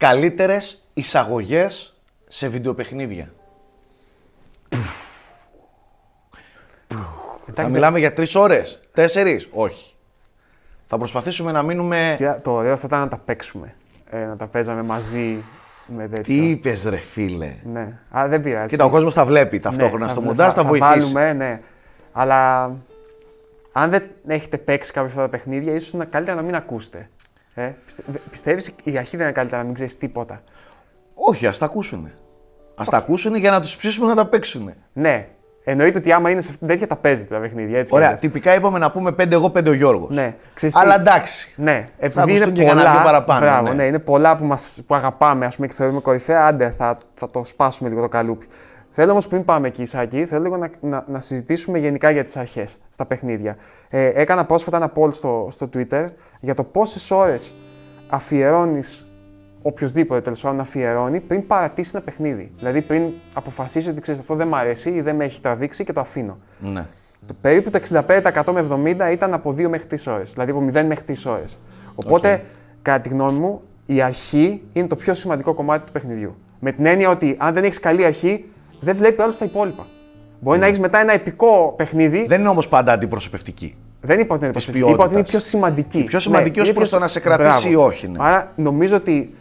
[0.00, 1.94] καλύτερες εισαγωγές
[2.28, 3.32] σε βιντεοπαιχνίδια.
[7.54, 9.48] Θα μιλάμε για τρεις ώρες, τέσσερις.
[9.52, 9.94] Όχι.
[10.86, 12.14] Θα προσπαθήσουμε να μείνουμε.
[12.16, 13.74] Κοίτα, το ωραίο θα ήταν να τα παίξουμε.
[14.10, 15.42] Ε, να τα παίζαμε μαζί
[15.86, 16.22] με τέτοιο.
[16.22, 17.98] Τι είπες, ρε φίλε; Ναι.
[18.18, 18.68] Α, δεν πειράζει.
[18.68, 20.90] Κοίτα, ο κόσμος τα βλέπει ταυτόχρονα Ναι, στο θα- μοντάζ, θα, θα βοηθήσει.
[20.98, 21.60] βάλουμε, ναι.
[22.12, 22.62] Αλλά
[23.72, 27.10] αν δεν έχετε παίξει κάποια αυτά τα παιχνίδια, ίσως είναι καλύτερα να μην ακούσετε.
[27.54, 28.02] Ε, πιστε...
[28.30, 30.42] Πιστεύεις η αρχή δεν είναι καλύτερα να μην ξέρεις τίποτα;
[31.14, 32.10] Όχι, ας τα ακούσουν.
[32.76, 34.70] Α τα ακούσουν για να τους ψήσουμε να τα παίξουν.
[34.92, 35.28] Ναι.
[35.64, 37.78] Εννοείται ότι άμα είναι σε αυτήν την τέτοια τα παίζετε τα παιχνίδια.
[37.78, 38.20] Έτσι κι Ωραία, αλλιώς.
[38.20, 40.08] τυπικά είπαμε να πούμε πέντε εγώ, πέντε ο Γιώργος.
[40.16, 40.36] Ναι.
[40.54, 41.52] Ξέρεις τι- Αλλά εντάξει.
[41.56, 43.74] Ναι, επειδή ακουστούν είναι και κανένα πολλά, δύο παραπάνω, μπράβο, ναι.
[43.74, 43.84] ναι.
[43.84, 47.44] είναι πολλά που, μας, που αγαπάμε ας πούμε, και θεωρούμε κορυφαία, άντε θα, θα το
[47.44, 48.46] σπάσουμε λίγο το καλούπι.
[48.90, 52.36] Θέλω όμως πριν πάμε εκεί, Σάκη, θέλω λίγο να, να, να συζητήσουμε γενικά για τις
[52.36, 53.56] αρχές στα παιχνίδια.
[53.88, 56.08] Ε, έκανα πρόσφατα ένα poll στο, στο Twitter
[56.40, 57.54] για το πόσες ώρες
[58.08, 59.04] αφιερώνεις
[59.62, 62.52] οποιοδήποτε τέλος πάντων αφιερώνει πριν παρατήσει ένα παιχνίδι.
[62.58, 63.02] Δηλαδή πριν
[63.34, 66.38] αποφασίσει ότι ξέρεις αυτό δεν μ' αρέσει ή δεν με έχει τραβήξει και το αφήνω.
[66.58, 66.86] Ναι.
[67.26, 70.30] Το περίπου το 65% με 70 ήταν από 2 μέχρι 3 ώρες.
[70.32, 71.58] Δηλαδή από 0 μέχρι 3 ώρες.
[71.94, 72.44] Οπότε,
[72.82, 76.36] κατά τη γνώμη μου, η αρχή είναι το πιο σημαντικό κομμάτι του παιχνιδιού.
[76.60, 78.49] Με την έννοια ότι αν δεν έχεις καλή αρχή,
[78.80, 79.86] δεν βλέπει όλο τα υπόλοιπα.
[80.40, 82.26] Μπορεί να έχεις μετά ένα επικό παιχνίδι.
[82.28, 83.74] Δεν είναι όμως πάντα αντιπροσωπευτική.
[84.00, 85.30] Δεν είπα ότι είναι Της προσωπική, είπα ότι είναι ποιότητας.
[85.30, 85.98] πιο σημαντική.
[85.98, 87.84] Η πιο σημαντική ως είναι προς πιο το να σε συ- κρατήσει Μπράβο.
[87.84, 88.16] ή όχι, ναι.
[88.20, 89.34] Άρα νομίζω ότι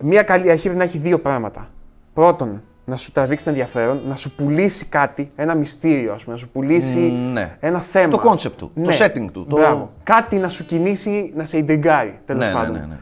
[0.00, 1.68] μια καλή αρχή πρέπει να έχει δύο πράγματα.
[2.14, 6.40] Πρώτον, να σου τραβήξει το ενδιαφέρον, να σου πουλήσει κάτι, ένα μυστήριο, ας πούμε, να
[6.40, 7.56] σου πουλήσει Μ, ναι.
[7.60, 8.08] ένα θέμα.
[8.18, 9.92] Το concept του, το setting του, το- Μπράβο.
[10.02, 12.72] Κάτι να σου κινήσει, να σε ιντριγκάρει, τέλος Ναι, ναι, πάντων.
[12.74, 12.96] ναι, ναι.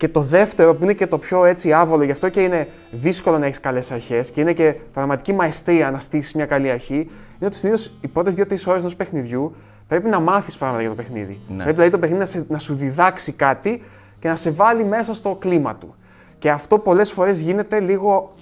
[0.00, 3.38] Και το δεύτερο, που είναι και το πιο έτσι άβολο, γι' αυτό και είναι δύσκολο
[3.38, 7.46] να έχεις καλές αρχές και είναι και πραγματική μαεστρία να στήσεις μια καλή αρχή, είναι
[7.46, 9.54] ότι συνήθως οι πρώτες 2-3 ώρες ενός παιχνιδιού
[9.88, 11.40] πρέπει να μάθεις πράγματα για το παιχνίδι.
[11.48, 11.56] Ναι.
[11.56, 13.82] Πρέπει δηλαδή το παιχνίδι να, σε- να σου διδάξει κάτι
[14.18, 15.94] και να σε βάλει μέσα στο κλίμα του.
[16.38, 18.32] Και αυτό πολλές φορές γίνεται λίγο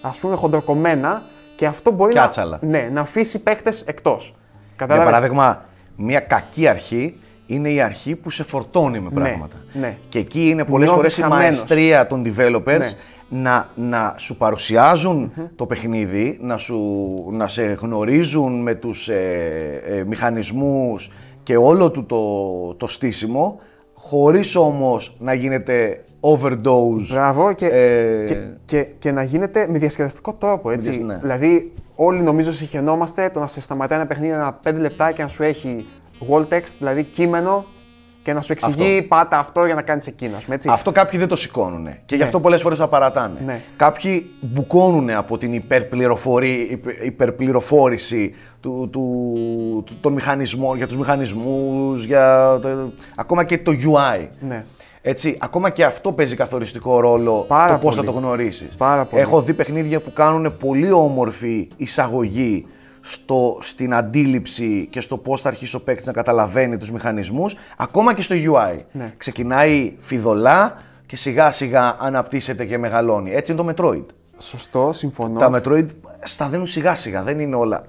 [0.00, 1.22] ας πούμε χοντροκομμένα
[1.56, 2.58] και αυτό μπορεί Κι να, άτσαλα.
[2.62, 4.34] ναι, να αφήσει παίχτε εκτός.
[4.76, 5.64] Για παράδειγμα,
[5.96, 7.19] μια κακή αρχή
[7.54, 9.56] είναι η αρχή που σε φορτώνει με πράγματα.
[9.72, 9.96] ναι.
[10.08, 11.56] Και εκεί είναι πολλές Νιώθεις φορές η χαμένος.
[11.58, 12.92] μαεστρία των developers Ναι.
[13.42, 16.78] να, να σου παρουσιαζουν το παιχνίδι, να, σου,
[17.30, 21.10] να σε γνωρίζουν με τους ε, ε, μηχανισμούς
[21.42, 23.58] και όλο του το, το στήσιμο,
[23.94, 27.06] χωρίς όμως να γίνεται overdose.
[27.10, 30.70] Μπράβο και, Ε, και, και, και να γίνεται με διασκεδαστικό τρόπο.
[30.70, 30.90] Έτσι.
[30.90, 31.18] διασ- ναι.
[31.20, 35.28] Δηλαδή, όλοι νομίζω συγχαινόμαστε το να σε σταματάει ένα παιχνίδι ένα 5 λεπτά και να
[35.28, 35.86] σου έχει
[36.28, 37.64] wall text, δηλαδή κείμενο,
[38.22, 40.36] και να σου εξηγεί πάτα αυτό για να κάνεις εκείνο.
[40.36, 40.68] ας πούμε, Έτσι.
[40.72, 41.88] Αυτό κάποιοι δεν το σηκώνουν.
[42.04, 43.40] Και γι' αυτό πολλές φορές θα παρατάνε.
[43.44, 43.60] Ναι.
[43.76, 49.32] Κάποιοι μπουκώνουν από την υπερπληροφορή, υπε- υπερπληροφόρηση του, του,
[49.86, 54.28] του- των μηχανισμών, για τους μηχανισμούς, για το- ακόμα και το UI.
[54.40, 54.64] Ναι.
[55.02, 58.12] Έτσι, ακόμα και αυτό παίζει καθοριστικό ρόλο Πάρα το πώς θα πολύ.
[58.14, 58.68] το γνωρίσεις.
[58.76, 59.22] Πάρα πολύ.
[59.22, 62.66] Έχω δει παιχνίδια που κάνουν πολύ όμορφη εισαγωγή
[63.00, 68.14] στο, στην αντίληψη και στο πώς θα αρχίσει ο παίκτης να καταλαβαίνει τους μηχανισμούς, ακόμα
[68.14, 68.76] και στο UI.
[68.92, 69.12] Ναι.
[69.16, 73.32] Ξεκινάει φιδωλά και σιγά σιγά αναπτύσσεται και μεγαλώνει.
[73.34, 74.04] Έτσι είναι το Metroid.
[74.38, 75.38] Σωστό, συμφωνώ.
[75.38, 75.86] Τα Metroid
[76.22, 77.82] σταδένουν σιγά σιγά, δεν είναι όλα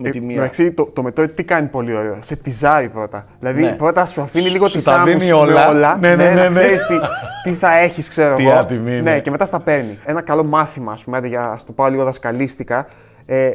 [0.00, 0.36] με τη Ε, μία.
[0.36, 2.16] Εντάξει, το, το Metroid τι κάνει πολύ ωραίο.
[2.20, 3.26] Σε τυζάρει πρώτα.
[3.38, 3.72] Δηλαδή Ναι.
[3.72, 5.68] πρώτα σου αφήνει λίγο Σου τη τα άμμου δίνει σου με όλα.
[5.68, 5.96] όλα.
[6.00, 6.48] Ναι, ναι, ναι, να ναι.
[6.48, 6.94] ξέρεις τι,
[7.42, 8.58] τι θα έχεις, ξέρω Τι εγώ.
[8.58, 9.10] άτιμη είναι.
[9.10, 9.98] Ναι, και μετά στα παίρνει.
[10.04, 12.86] Ένα καλό μάθημα, ας πούμε, άντε για να το πάω λίγο δασκαλίστικα,
[13.26, 13.50] ε,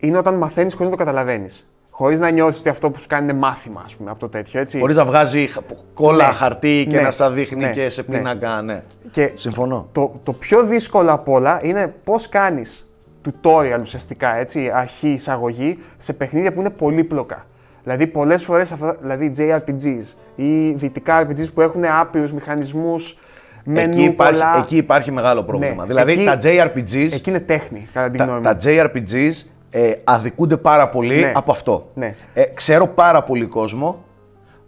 [0.00, 1.64] είναι όταν μαθαίνεις χωρίς να το καταλαβαίνεις.
[1.90, 4.60] Χωρίς να νιώθεις ότι αυτό που σου κάνει είναι μάθημα, ας πούμε, από το τέτοιο.
[4.60, 4.78] Έτσι.
[4.78, 5.60] Χωρίς να βγάζει χα-
[5.94, 6.32] κόλλα, Ναι.
[6.32, 7.02] χαρτί και Ναι.
[7.02, 7.70] να στα δείχνει Ναι.
[7.70, 8.16] και σε Ναι.
[8.16, 8.62] πίνακα.
[8.62, 8.82] Ναι.
[9.10, 9.88] Και Συμφωνώ.
[9.92, 12.90] Το, το πιο δύσκολο απ' όλα είναι πώς κάνεις
[13.24, 17.46] tutorial ουσιαστικά, έτσι, αρχή, εισαγωγή σε παιχνίδια που είναι πολύπλοκα.
[17.82, 23.18] Δηλαδή, πολλές φορές αυτά, δηλαδή JRPGs ή δυτικά RPGs που έχουν άπειρους μηχανισμούς,
[23.64, 24.58] μενού Εκεί υπάρχει, πολλά.
[24.58, 25.82] εκεί υπάρχει μεγάλο πρόβλημα.
[25.82, 25.86] Ναι.
[25.88, 28.58] Δηλαδή Εκεί- τα JRPGs, Εκεί είναι τέχνη, κατά την τα, γνώμη τα μου.
[28.64, 29.32] JRPGs
[29.70, 31.32] ε, αδικούνται πάρα πολύ Ναι.
[31.34, 31.90] από αυτό.
[31.94, 32.16] Ναι.
[32.34, 34.04] Ε, ξέρω πάρα πολύ κόσμο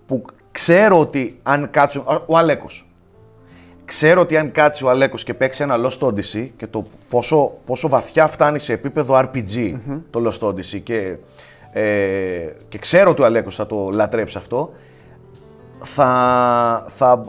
[0.06, 2.02] που ξέρω ότι αν κάτσουν.
[2.06, 2.86] ο- Ο Αλέκος.
[3.84, 7.88] Ξέρω ότι αν κάτσει ο Αλέκος και παίξει ένα Lost Odyssey και το πόσο, πόσο
[7.88, 9.74] βαθιά φτάνει σε επίπεδο RPG
[10.10, 11.16] το Lost Odyssey και,
[11.72, 11.82] ε,
[12.68, 14.72] και ξέρω ότι ο Αλέκος θα το λατρέψει αυτό,
[15.84, 17.24] θα, θα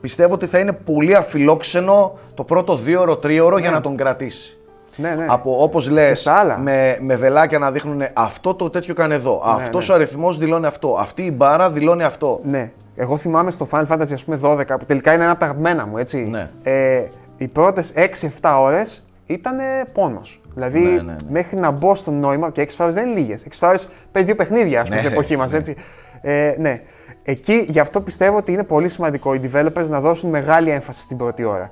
[0.00, 4.56] πιστεύω ότι θα είναι πολύ αφιλόξενο το πρώτο δύο ώρο, τρίωρο για να τον κρατήσει.
[4.96, 5.26] Ναι, ναι.
[5.28, 6.58] Από όπως λες, στα άλλα.
[6.58, 9.92] με, με βελάκια να δείχνουν αυτό το τέτοιο κάνει εδώ, αυτός ναι.
[9.92, 12.40] ο αριθμός δηλώνει αυτό, αυτή η μπάρα δηλώνει αυτό.
[12.44, 12.70] Ναι.
[12.96, 15.86] Εγώ θυμάμαι στο Final Fantasy ας πούμε 12, που τελικά είναι ένα από τα αγαπημένα
[15.86, 16.16] μου, έτσι.
[16.30, 16.50] Ναι.
[16.62, 17.02] Ε,
[17.36, 17.92] οι πρώτες
[18.40, 19.56] 6-7 ώρες ήταν
[19.92, 20.40] πόνος.
[20.54, 21.14] Δηλαδή, Ναι, ναι, ναι.
[21.28, 23.42] μέχρι να μπω στο νόημα, και 6 ώρες δεν είναι λίγες.
[23.42, 25.58] 6 ώρες παίζει δύο παιχνίδια, ας πούμε, Ναι, στην εποχή μας, ναι.
[25.58, 25.74] έτσι.
[26.20, 26.80] Ε, ναι.
[27.22, 31.16] Εκεί, γι' αυτό πιστεύω ότι είναι πολύ σημαντικό οι developers να δώσουν μεγάλη έμφαση στην
[31.16, 31.70] πρώτη ώρα.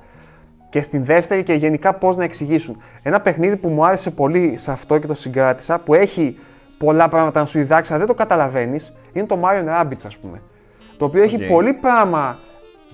[0.71, 2.81] Και στην δεύτερη και γενικά πώς να εξηγήσουν.
[3.03, 6.37] Ένα παιχνίδι που μου άρεσε πολύ σε αυτό και το συγκράτησα, που έχει
[6.77, 10.41] πολλά πράγματα να σου διδάξει, αλλά δεν το καταλαβαίνεις, είναι το Mario Rabbids, ας πούμε.
[10.97, 12.39] Το οποίο έχει πολύ πράγμα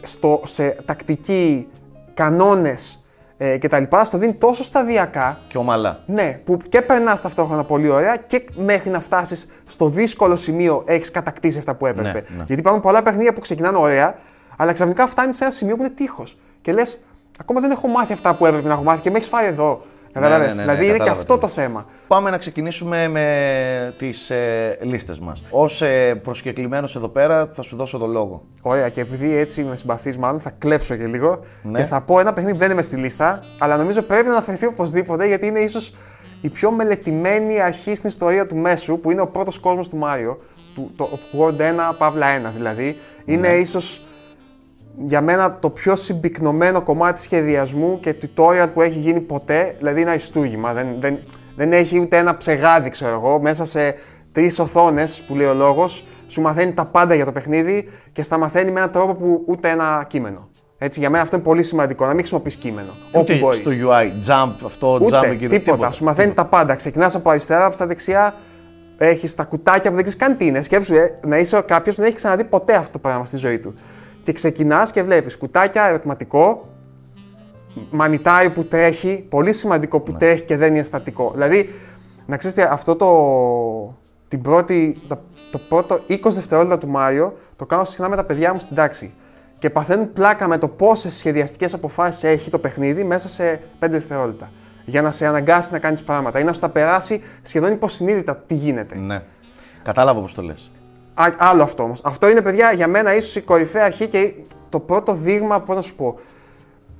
[0.01, 1.68] στο, σε τακτική,
[2.13, 3.06] κανόνες
[3.38, 3.83] ε, κτλ.
[4.03, 5.38] Στο δίνει τόσο σταδιακά.
[5.47, 6.03] Και ομαλά.
[6.06, 11.12] Ναι, που και περνάς ταυτόχρονα πολύ ωραία και μέχρι να φτάσεις στο δύσκολο σημείο έχεις
[11.12, 12.12] κατακτήσει αυτά που έπρεπε.
[12.12, 12.44] Ναι, ναι.
[12.45, 14.15] Γιατί υπάρχουν πολλά παιχνίδια που ξεκινάνε ωραία,
[14.57, 16.38] αλλά ξαφνικά φτάνεις σε ένα σημείο που είναι τείχος.
[16.62, 17.06] Και λες,
[17.38, 19.81] ακόμα δεν έχω μάθει αυτά που έπρεπε να έχω μάθει και με έχεις φάει εδώ.
[20.13, 21.86] Κατάλαβες; ναι, ναι, δηλαδή είναι και κατάλαβα αυτό τι το θέμα.
[22.07, 25.44] Πάμε να ξεκινήσουμε με τις ε, λίστες μας.
[25.50, 28.44] Ως ε, προσκεκλημένος εδώ πέρα θα σου δώσω το λόγο.
[28.62, 31.80] Ωραία, και επειδή έτσι με συμπαθείς, μάλλον θα κλέψω και λίγο Ναι.
[31.80, 34.66] και θα πω ένα παιχνίδι που δεν είμαι στη λίστα, αλλά νομίζω πρέπει να αναφερθεί
[34.66, 35.94] οπωσδήποτε γιατί είναι ίσως
[36.42, 40.39] η πιο μελετημένη αρχή στην ιστορία του μέσου, που είναι ο πρώτος κόσμος του Μάριο,
[40.75, 42.98] του, το World 1, Παύλα 1 δηλαδή.
[43.25, 43.56] Είναι Ναι.
[43.56, 44.06] ίσως
[45.03, 50.13] για μένα το πιο συμπυκνωμένο κομμάτι σχεδιασμού και tutorial που έχει γίνει ποτέ, δηλαδή ένα
[50.13, 50.73] ιστούγημα.
[50.73, 51.17] Δεν, δεν,
[51.55, 53.95] δεν έχει ούτε ένα ψεγάδι, ξέρω εγώ, μέσα σε
[54.31, 58.38] τρεις οθόνες που λέει ο λόγος, σου μαθαίνει τα πάντα για το παιχνίδι και στα
[58.38, 60.49] μαθαίνει με έναν τρόπο που ούτε ένα κείμενο.
[60.77, 62.89] Έτσι, για μένα αυτό είναι πολύ σημαντικό, να μην χρησιμοποιείς κείμενο.
[63.11, 63.59] Όπου Ούτε μπορείς.
[63.59, 65.47] στο UI, jump, αυτό, jump Ούτε, εκεί.
[65.47, 65.91] τίποτα.
[65.91, 66.75] Σου μαθαίνει τα πάντα.
[66.75, 68.35] Ξεκινάς από αριστερά, από στα δεξιά,
[68.97, 70.61] έχεις τα κουτάκια που δεν ξέρεις καν τι είναι.
[70.61, 73.59] Σκέψου ε, να είσαι κάποιος που δεν έχει ξαναδεί ποτέ αυτό το πράγμα στη ζωή
[73.59, 73.73] του.
[74.27, 76.68] Και ξεκινάς και βλέπεις κουτάκια, ερωτηματικό,
[77.89, 81.31] μανιτάρι που τρέχει, πολύ σημαντικό που τρέχει και δεν είναι στατικό.
[81.33, 81.69] Δηλαδή,
[82.25, 83.95] να ξέρετε, αυτό το,
[84.27, 85.19] την πρώτη, το,
[85.51, 89.13] το πρώτο 20 δευτερόλεπτα του Μάριο το κάνω συχνά με τα παιδιά μου στην τάξη.
[89.59, 94.51] Και παθαίνουν πλάκα με το πόσες σχεδιαστικές αποφάσεις έχει το παιχνίδι μέσα σε 5 δευτερόλεπτα.
[94.85, 98.53] Για να σε αναγκάσει να κάνεις πράγματα ή να σου τα περάσει σχεδόν υποσυνείδητα τι
[98.53, 98.95] γίνεται.
[98.95, 99.24] Ναι.
[99.83, 100.71] Κατάλαβα πώς το λες.
[101.17, 102.01] Α, άλλο αυτό όμως.
[102.03, 104.33] Αυτό είναι, παιδιά, για μένα ίσως η κορυφαία αρχή και
[104.69, 106.19] το πρώτο δείγμα, πώς να σου πω,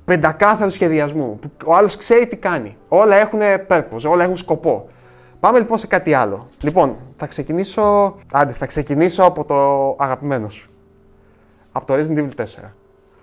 [0.04, 1.38] πεντακάθαρου σχεδιασμού.
[1.38, 2.76] Που ο άλλος ξέρει τι κάνει.
[2.88, 4.88] Όλα έχουν purpose, όλα έχουν σκοπό.
[5.40, 6.46] Πάμε λοιπόν σε κάτι άλλο.
[6.60, 8.16] Λοιπόν, θα ξεκινήσω.
[8.32, 9.56] Άντε, θα ξεκινήσω από το
[9.98, 10.70] αγαπημένο σου.
[11.72, 12.44] Από το Resident Evil 4.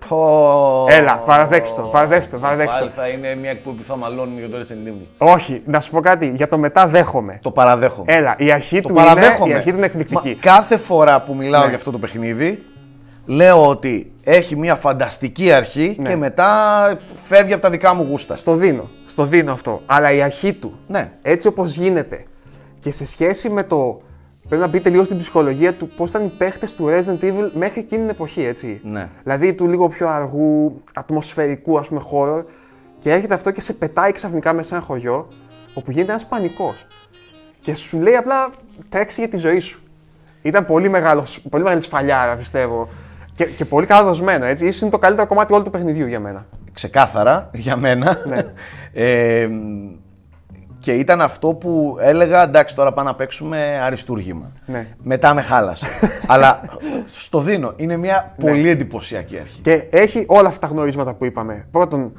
[0.08, 0.86] Πω.
[0.88, 3.00] Έλα, παραδέξτε το, παραδέξτε το, παραδέξτε Πάλι το.
[3.00, 5.04] θα είναι μια εκπομπή που θα μαλώνουμε για το Resident Evil.
[5.18, 6.32] Όχι, να σου πω κάτι.
[6.34, 7.38] Για το μετά δέχομαι.
[7.42, 8.12] Το παραδέχομαι.
[8.16, 9.52] Έλα, η αρχή, το του είναι, παραδέχομαι.
[9.52, 10.28] η αρχή του είναι εκπληκτική.
[10.44, 11.68] Μα κάθε φορά που μιλάω Ναι.
[11.68, 12.62] για αυτό το παιχνίδι,
[13.26, 16.08] λέω ότι έχει μια φανταστική αρχή Ναι.
[16.08, 16.50] και μετά
[17.22, 18.36] φεύγει από τα δικά μου γούστα.
[18.36, 18.88] Στο δίνω.
[19.04, 19.82] Στο δίνω αυτό.
[19.86, 21.10] Αλλά η αρχή του, Ναι.
[21.22, 22.24] έτσι όπως γίνεται
[22.78, 24.00] και σε σχέση με το.
[24.48, 27.80] Πρέπει να μπείτε λίγο στην ψυχολογία του πώς ήταν οι παίχτες του Resident Evil μέχρι
[27.80, 28.80] εκείνη την εποχή, έτσι.
[28.84, 29.08] Ναι.
[29.22, 32.44] Δηλαδή του λίγο πιο αργού, ατμοσφαιρικού ας πούμε χώρο
[32.98, 35.28] και έρχεται αυτό και σε πετάει ξαφνικά μέσα σε ένα χωριό
[35.74, 36.86] όπου γίνεται ένας πανικός.
[37.60, 38.48] Και σου λέει απλά
[38.88, 39.80] τρέξει για τη ζωή σου.
[40.42, 42.88] Ήταν πολύ, μεγάλος, πολύ μεγάλης σφαλιάρα, πιστεύω.
[43.34, 44.66] Και, και πολύ καλά δοσμένο, έτσι.
[44.66, 46.46] Ίσως είναι το καλύτερο κομμάτι όλου του παιχνιδιού για μένα.
[46.72, 48.18] Ξεκάθαρα για μένα.
[48.26, 48.42] Ναι.
[48.92, 49.48] Ε,
[50.86, 54.52] και ήταν αυτό που έλεγα, εντάξει τώρα πάμε να παίξουμε αριστούργημα.
[54.66, 54.86] Ναι.
[55.02, 55.86] Μετά με χάλασε.
[56.26, 56.60] Αλλά
[57.12, 57.72] στο δίνω.
[57.76, 59.60] Είναι μια πολύ εντυπωσιακή αρχή.
[59.60, 61.66] Και έχει όλα αυτά τα γνωρίσματα που είπαμε.
[61.70, 62.12] Πρώτον,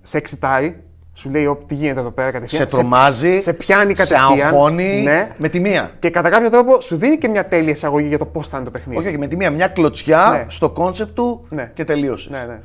[0.00, 0.82] σε εξητάρει,
[1.12, 2.68] σου λέει «Ω, τι γίνεται εδώ πέρα κατευθείαν.
[2.68, 4.46] σε τρομάζει, σε πιάνει σε κατευθείαν.
[4.46, 5.28] αγχώνει Ναι.
[5.36, 5.90] με τη μία.
[5.98, 8.64] Και κατά κάποιο τρόπο σου δίνει και μια τέλεια εισαγωγή για το πώς θα είναι
[8.64, 8.98] το παιχνίδι.
[8.98, 9.50] Όχι, όχι, με τη μία.
[9.50, 10.44] Μια κλωτσιά Ναι.
[10.48, 11.70] στο κόνσεπτ του Ναι.
[11.74, 12.28] και τελείωσε.
[12.30, 12.60] Ναι, ναι.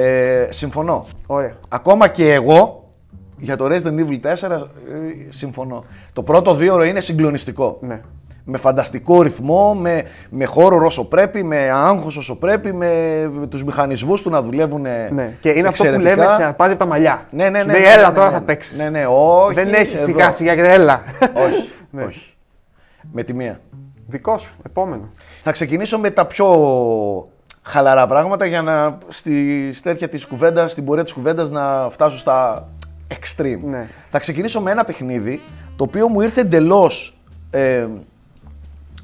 [0.00, 1.06] Ε, συμφωνώ.
[1.26, 1.52] Ωραία.
[1.68, 2.85] Ακόμα και εγώ
[3.38, 4.60] για το Resident Evil 4 ε,
[5.28, 5.84] συμφωνώ.
[6.12, 7.78] Το πρώτο δίωρο είναι συγκλονιστικό.
[7.80, 8.00] Ναι.
[8.48, 12.90] Με φανταστικό ρυθμό, με, με χώρο όσο πρέπει, με άγχος όσο πρέπει, με,
[13.32, 15.36] με τους μηχανισμούς του να δουλεύουν Ναι.
[15.40, 16.14] Και είναι αυτό που εξαιρετικά.
[16.22, 17.26] λέμε, σε αρπάζει από τα μαλλιά.
[17.30, 17.72] Ναι, ναι, Σου ναι.
[17.72, 18.44] λέει, ναι, έλα ναι, τώρα ναι, θα ναι.
[18.44, 18.78] παίξεις.
[18.78, 19.54] Ναι, ναι, όχι.
[19.54, 20.04] Δεν έχει εδώ.
[20.04, 21.02] σιγά σιγά και έλα.
[21.46, 22.02] όχι, Ναι.
[22.04, 22.34] όχι.
[23.12, 23.60] Με τη μία.
[24.06, 25.10] Δικό σου, επόμενο.
[25.42, 26.46] Θα ξεκινήσω με τα πιο
[27.62, 32.68] χαλαρά πράγματα για να στη τέτοια της κουβέντας, στην πορεία της κουβέντας να φτάσω στα
[33.08, 33.58] extreme.
[33.64, 33.88] Ναι.
[34.10, 35.40] Θα ξεκινήσω με ένα παιχνίδι
[35.76, 37.16] το οποίο μου ήρθε εντελώς
[37.50, 37.86] ε,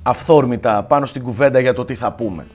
[0.03, 2.47] αυθόρμητα πάνω στην κουβέντα για το τι θα πούμε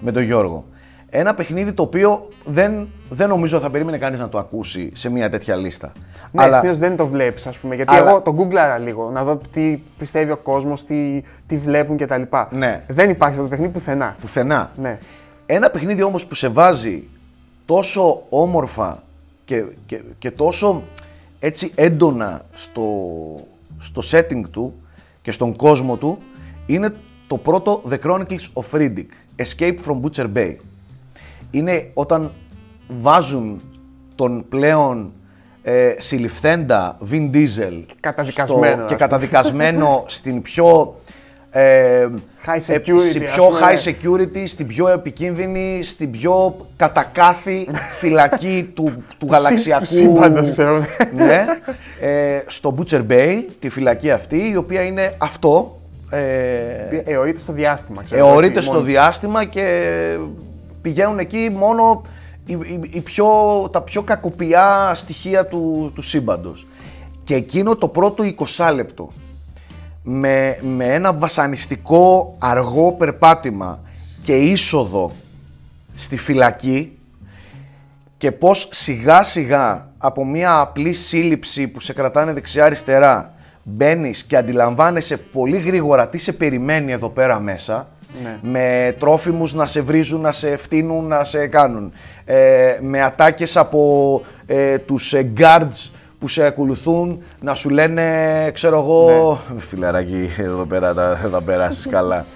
[0.00, 0.64] με τον Γιώργο.
[1.10, 5.28] Ένα παιχνίδι το οποίο δεν, δεν νομίζω θα περίμενε κανείς να το ακούσει σε μια
[5.30, 5.92] τέτοια λίστα.
[6.32, 7.74] Ναι, Αλλά- συνήθως δεν το βλέπεις, ας πούμε.
[7.74, 11.96] Γιατί Αλλά- εγώ τον googlaρα λίγο, να δω τι πιστεύει ο κόσμος, τι, τι βλέπουν
[11.96, 12.22] κτλ.
[12.50, 12.84] Ναι.
[12.88, 14.16] Δεν υπάρχει αυτό το παιχνίδι πουθενά.
[14.20, 14.70] πουθενά.
[14.76, 14.98] Ναι.
[15.46, 17.08] Ένα παιχνίδι όμως που σε βάζει
[17.64, 19.02] τόσο όμορφα
[19.46, 20.82] και, και, και τόσο
[21.38, 22.82] έτσι έντονα στο,
[23.78, 24.74] στο setting του
[25.22, 26.18] και στον κόσμο του
[26.66, 26.94] είναι
[27.26, 29.06] το πρώτο The Chronicles of Riddick,
[29.42, 30.54] Escape from Butcher Bay.
[31.50, 32.32] Είναι όταν
[33.00, 33.60] βάζουν
[34.14, 35.12] τον πλέον
[35.62, 38.96] ε, συλληφθέντα Vin Diesel Καταδικασμένο, στο- ας και πούμε.
[38.96, 40.96] καταδικασμένο στην πιο
[41.60, 42.08] ε,
[42.46, 43.60] High ε, security, στην ας πιο πούμε.
[43.60, 47.66] high security, στην πιο επικίνδυνη, στην πιο κατακάθη
[48.00, 49.84] φυλακή του, του γαλαξιακού.
[49.84, 50.78] του σύμπαντος, ξέρω.
[51.14, 51.44] ναι,
[52.00, 55.76] ε, στο Butcher Bay, τη φυλακή αυτή, η οποία είναι αυτό.
[56.10, 58.26] Ε, Εωρείται στο διάστημα, ξέρω.
[58.26, 58.94] Εωρείται έτσι, στο μόνη της.
[58.94, 59.64] διάστημα και
[60.82, 62.02] πηγαίνουν εκεί μόνο
[62.46, 63.26] οι, οι- οι πιο,
[63.72, 66.66] τα πιο κακοπιά στοιχεία του, του σύμπαντος.
[67.24, 68.24] Και εκείνο το πρώτο
[68.56, 69.08] 20 λεπτό
[70.08, 73.80] με, με ένα βασανιστικό αργό περπάτημα
[74.22, 75.12] και είσοδο
[75.94, 76.98] στη φυλακή
[78.18, 85.16] και πως σιγά σιγά από μια απλή σύλληψη που σε κρατάνε δεξιά-αριστερά μπαίνεις και αντιλαμβάνεσαι
[85.16, 87.88] πολύ γρήγορα τι σε περιμένει εδώ πέρα μέσα
[88.22, 88.38] Ναι.
[88.42, 91.92] με τρόφιμους να σε βρίζουν, να σε φτύνουν, να σε κάνουν
[92.24, 98.78] ε, με ατάκες από ε, τους ε, guards που σε ακολουθούν να σου λένε ξέρω
[98.78, 102.26] εγώ φιλαράκι εδώ πέρα θα, θα περάσεις καλά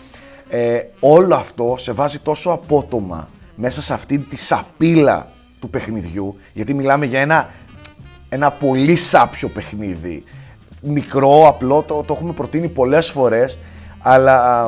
[0.49, 5.29] ε, όλο αυτό σε βάζει τόσο απότομα μέσα σε αυτή τη σαπίλα
[5.61, 7.49] του παιχνιδιού, γιατί μιλάμε για ένα,
[8.29, 10.25] ένα πολύ σάπιο παιχνίδι.
[10.83, 13.59] Μικρό, απλό, το, το έχουμε προτείνει πολλές φορές,
[13.99, 14.67] αλλά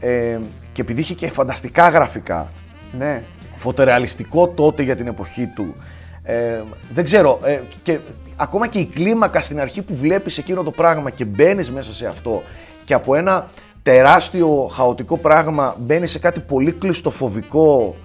[0.00, 0.38] ε,
[0.72, 2.50] και επειδή είχε και φανταστικά γραφικά,
[2.98, 3.22] Ναι.
[3.54, 5.74] φωτορεαλιστικό τότε για την εποχή του.
[6.22, 6.60] Ε,
[6.92, 7.98] δεν ξέρω, ε, και
[8.36, 12.06] ακόμα και η κλίμακα στην αρχή που βλέπεις εκείνο το πράγμα και μπαίνεις μέσα σε
[12.06, 12.42] αυτό
[12.84, 13.50] και από ένα
[13.82, 17.96] τεράστιο χαοτικό πράγμα μπαίνεις σε κάτι πολύ κλειστοφοβικό,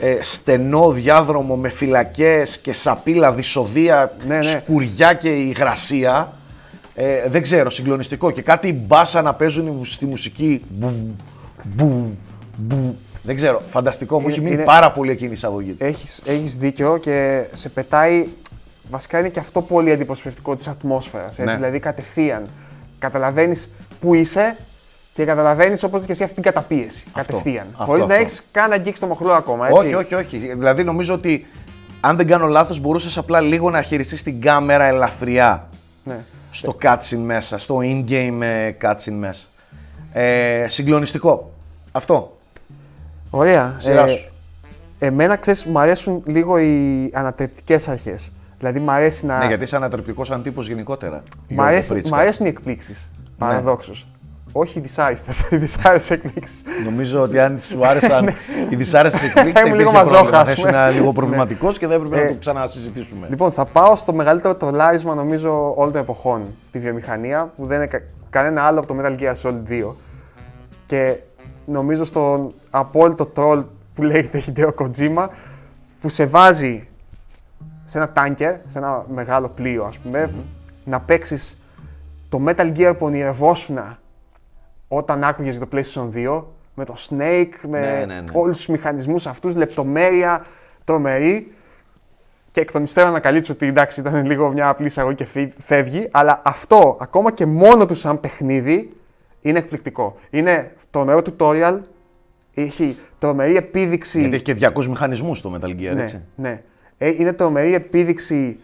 [0.00, 4.50] ε, στενό διάδρομο με φυλακές και σαπίλα, δυσοδεία, Ναι, ναι.
[4.50, 6.32] σκουριά και υγρασία.
[6.94, 8.30] Ε, δεν ξέρω, συγκλονιστικό.
[8.30, 10.62] Και κάτι μπάσα να παίζουν στη μουσική.
[10.68, 11.16] Μπου,
[11.62, 12.16] μπου,
[12.56, 12.96] μπου.
[13.22, 14.20] Δεν ξέρω, φανταστικό.
[14.20, 15.70] Μου έχει μείνει είναι- πάρα πολύ εκείνη η εισαγωγή.
[15.72, 15.84] του.
[15.84, 18.26] Έχεις, έχεις δίκιο και σε πετάει.
[18.90, 21.38] Βασικά είναι και αυτό πολύ αντιπροσωπευτικό της ατμόσφαιρας.
[21.38, 21.54] Ναι.
[21.54, 22.46] Δηλαδή κατευθείαν
[22.98, 24.56] καταλαβαίνεις που είσαι
[25.12, 27.04] και καταλαβαίνεις όπως και εσύ αυτή την καταπίεση.
[27.14, 27.66] κατευθείαν.
[27.72, 28.24] αυτό, Χωρίς να αυτό.
[28.24, 29.68] έχεις καν αγγίξει το μοχλό ακόμα.
[29.68, 29.84] Έτσι.
[29.84, 30.36] Όχι, όχι, όχι.
[30.38, 31.46] Δηλαδή νομίζω ότι
[32.00, 35.68] αν δεν κάνω λάθος μπορούσες απλά λίγο να χειριστείς την κάμερα ελαφριά
[36.04, 36.18] Ναι.
[36.50, 39.44] στο cutscene μέσα, στο in-game ε, cutscene μέσα.
[40.12, 41.52] Ε, συγκλονιστικό.
[41.92, 42.38] Αυτό.
[43.30, 43.74] Ωραία.
[43.78, 44.30] Σειρά σου.
[44.98, 48.32] εμένα ξέρεις, μου αρέσουν λίγο οι ανατρεπτικές αρχές.
[48.58, 49.38] Δηλαδή, μου αρέσει να.
[49.38, 51.16] Ναι, γιατί είσαι ανατρεπτικός αντίπος γενικότερα.
[51.16, 52.16] Μ' Γιώργο αρέσει, Πρίτσκα.
[52.16, 53.10] μ' αρέσουν οι εκπλήξεις.
[53.38, 54.06] Παραδόξως.
[54.52, 55.32] Όχι οι δυσάρεστε.
[55.50, 56.62] Οι δυσάρεστε εκπλήξεις.
[56.84, 58.26] Νομίζω ότι αν σου άρεσαν
[58.70, 60.22] οι δυσάρεστες εκπλήξεις Θα θα ήμουν λίγο υπήρχε πρόβλημα.
[60.32, 60.90] μαζόχα, Θα ας ήσουν πούμε.
[60.90, 63.26] λίγο προβληματικός και θα έπρεπε Ε, να το ξανασυζητήσουμε.
[63.30, 67.86] Λοιπόν, θα πάω στο μεγαλύτερο τρολάρισμα νομίζω όλων των εποχών στη βιομηχανία που δεν είναι
[67.86, 69.94] κα- κανένα άλλο από το Metal Gear Solid 2.
[70.86, 71.16] Και
[71.66, 73.64] νομίζω στον απόλυτο τρόλ
[73.94, 75.28] που λέγεται Hideo Kojima
[76.00, 76.88] που σε βάζει
[77.84, 80.30] σε ένα τάνκερ, σε ένα μεγάλο πλοίο ας πούμε,
[80.84, 81.58] να παίξεις
[82.28, 83.98] το Metal Gear που ονειρευόσουνα
[84.88, 86.42] όταν άκουγες για το PlayStation 2
[86.74, 88.24] με το Snake, με Ναι, ναι, ναι.
[88.32, 90.44] όλους τους μηχανισμούς αυτούς, λεπτομέρεια,
[90.84, 91.54] τρομερή
[92.50, 96.08] και εκ των υστέρων ανακαλύψω ότι εντάξει ήταν λίγο μια απλή εισαγωγή και φύ- φεύγει,
[96.10, 98.96] αλλά αυτό ακόμα και μόνο του σαν παιχνίδι
[99.42, 100.16] είναι εκπληκτικό.
[100.30, 101.78] Είναι τρομερό tutorial,
[102.54, 104.20] έχει τρομερή επίδειξη.
[104.20, 106.22] Γιατί έχει και 200 μηχανισμούς το Metal Gear, ναι, έτσι.
[106.36, 106.62] ναι.
[106.98, 108.60] Ε, είναι τρομερή επίδειξη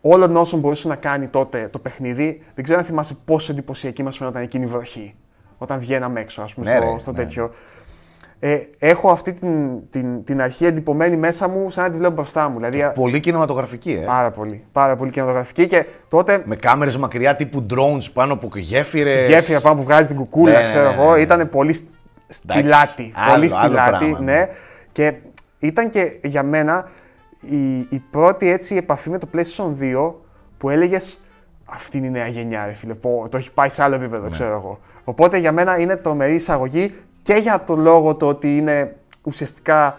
[0.00, 2.42] όλων όσων μπορούσε να κάνει τότε το παιχνίδι.
[2.54, 5.14] Δεν ξέρω αν θυμάσαι πόσο εντυπωσιακή μας φαίνονταν εκείνη η βροχή.
[5.58, 7.16] Όταν βγαίναμε έξω, ας πούμε, Ναι, στο, ρε, στο ναι.
[7.16, 7.50] τέτοιο.
[8.38, 12.48] Ε, έχω αυτή την, την, την αρχή εντυπωμένη μέσα μου, σαν να τη βλέπω μπροστά
[12.48, 12.54] μου.
[12.54, 14.04] Δηλαδή, Πολύ κινηματογραφική, ε.
[14.06, 14.64] Πάρα πολύ.
[14.72, 19.16] Πάρα πολύ κινηματογραφική και τότε Με κάμερες μακριά τύπου drones πάνω από γέφυρες.
[19.26, 21.20] τη γέφυρα πάνω που βγάζει την κουκούλα, Ναι, ναι, ξέρω ναι, ναι, εγώ, ναι.
[21.20, 21.82] ήταν πολύ σ-
[22.28, 23.12] στη Εντάξει, λάτη.
[23.16, 24.32] άλλο- πολύ στη άλλο λάτη, πράγμα, ναι.
[24.32, 24.46] ναι.
[24.92, 25.14] Και
[25.58, 26.88] ήταν και για μένα
[27.50, 30.14] η, η πρώτη έτσι επαφή με το PlayStation 2
[30.58, 31.20] που έλεγες
[31.64, 32.94] αυτή είναι η νέα γενιά, ρε φίλε.
[32.94, 34.30] Πω, το έχει πάει σε άλλο επίπεδο, Ναι.
[34.30, 34.78] ξέρω εγώ.
[35.04, 36.94] Οπότε για μένα είναι τρομερή εισαγωγή
[37.26, 39.98] και για το λόγο το ότι είναι ουσιαστικά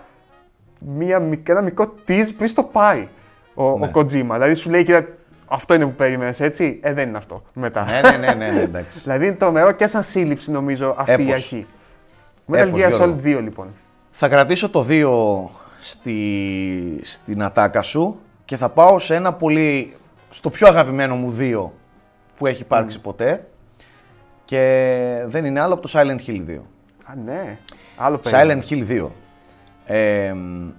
[0.80, 3.08] μία, μικ- ένα μικρό tease πριν το πάει
[3.54, 3.86] ο, Ναι.
[3.86, 4.06] ο Kojima.
[4.10, 5.08] Δηλαδή σου λέει, κοίτα,
[5.48, 7.86] αυτό είναι που περίμενες, έτσι; Ε, δεν είναι αυτό μετά.
[7.86, 9.00] ναι, ναι, ναι, ναι, ναι, εντάξει.
[9.04, 11.34] Δηλαδή είναι τρομερό και σαν σύλληψη νομίζω αυτή η Έπος.
[11.34, 11.66] αρχή.
[12.52, 13.16] Metal Έπος, Gear Γιώργο.
[13.24, 13.68] Solid 2 λοιπόν.
[14.12, 19.94] Θα κρατήσω το 2 στη, στην ατάκα σου και θα πάω σε ένα πολύ,
[20.30, 21.70] στο πιο αγαπημένο μου 2
[22.38, 23.46] που έχει υπάρξει ποτέ
[24.46, 26.58] και δεν είναι άλλο από το Silent Hill 2.
[27.12, 27.58] Α, ναι.
[27.98, 28.62] Άλλο περίμενα.
[28.62, 29.08] Silent Hill 2.
[29.86, 30.34] Ε,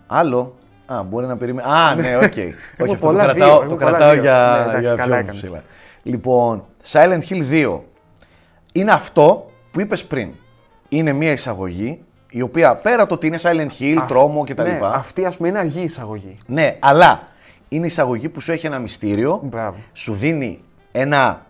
[0.07, 0.55] άλλο.
[0.87, 1.69] Α, μπορεί να περιμένει.
[1.69, 2.23] Α, ναι, οκ.
[2.23, 4.21] Όχι, αυτό το πολλά κρατάω, δύο, το έχουμε πολλά κρατάω δύο.
[4.23, 5.41] για, Ναι, εντάξει, για καλά πιο έκανες.
[5.41, 5.63] ψηλά.
[6.03, 7.81] Λοιπόν, Silent Hill 2
[8.73, 10.31] είναι αυτό που είπες πριν.
[10.89, 14.63] Είναι μια εισαγωγή η οποία πέρα το ότι είναι Silent Hill, Αυ- τρόμο κτλ.
[14.63, 16.37] Ναι, Ναι, αυτή ας πούμε είναι αργή εισαγωγή.
[16.47, 17.23] ναι, αλλά
[17.69, 19.77] είναι εισαγωγή που σου έχει ένα μυστήριο, Μπράβο.
[19.93, 20.61] σου δίνει
[20.93, 21.47] ένα,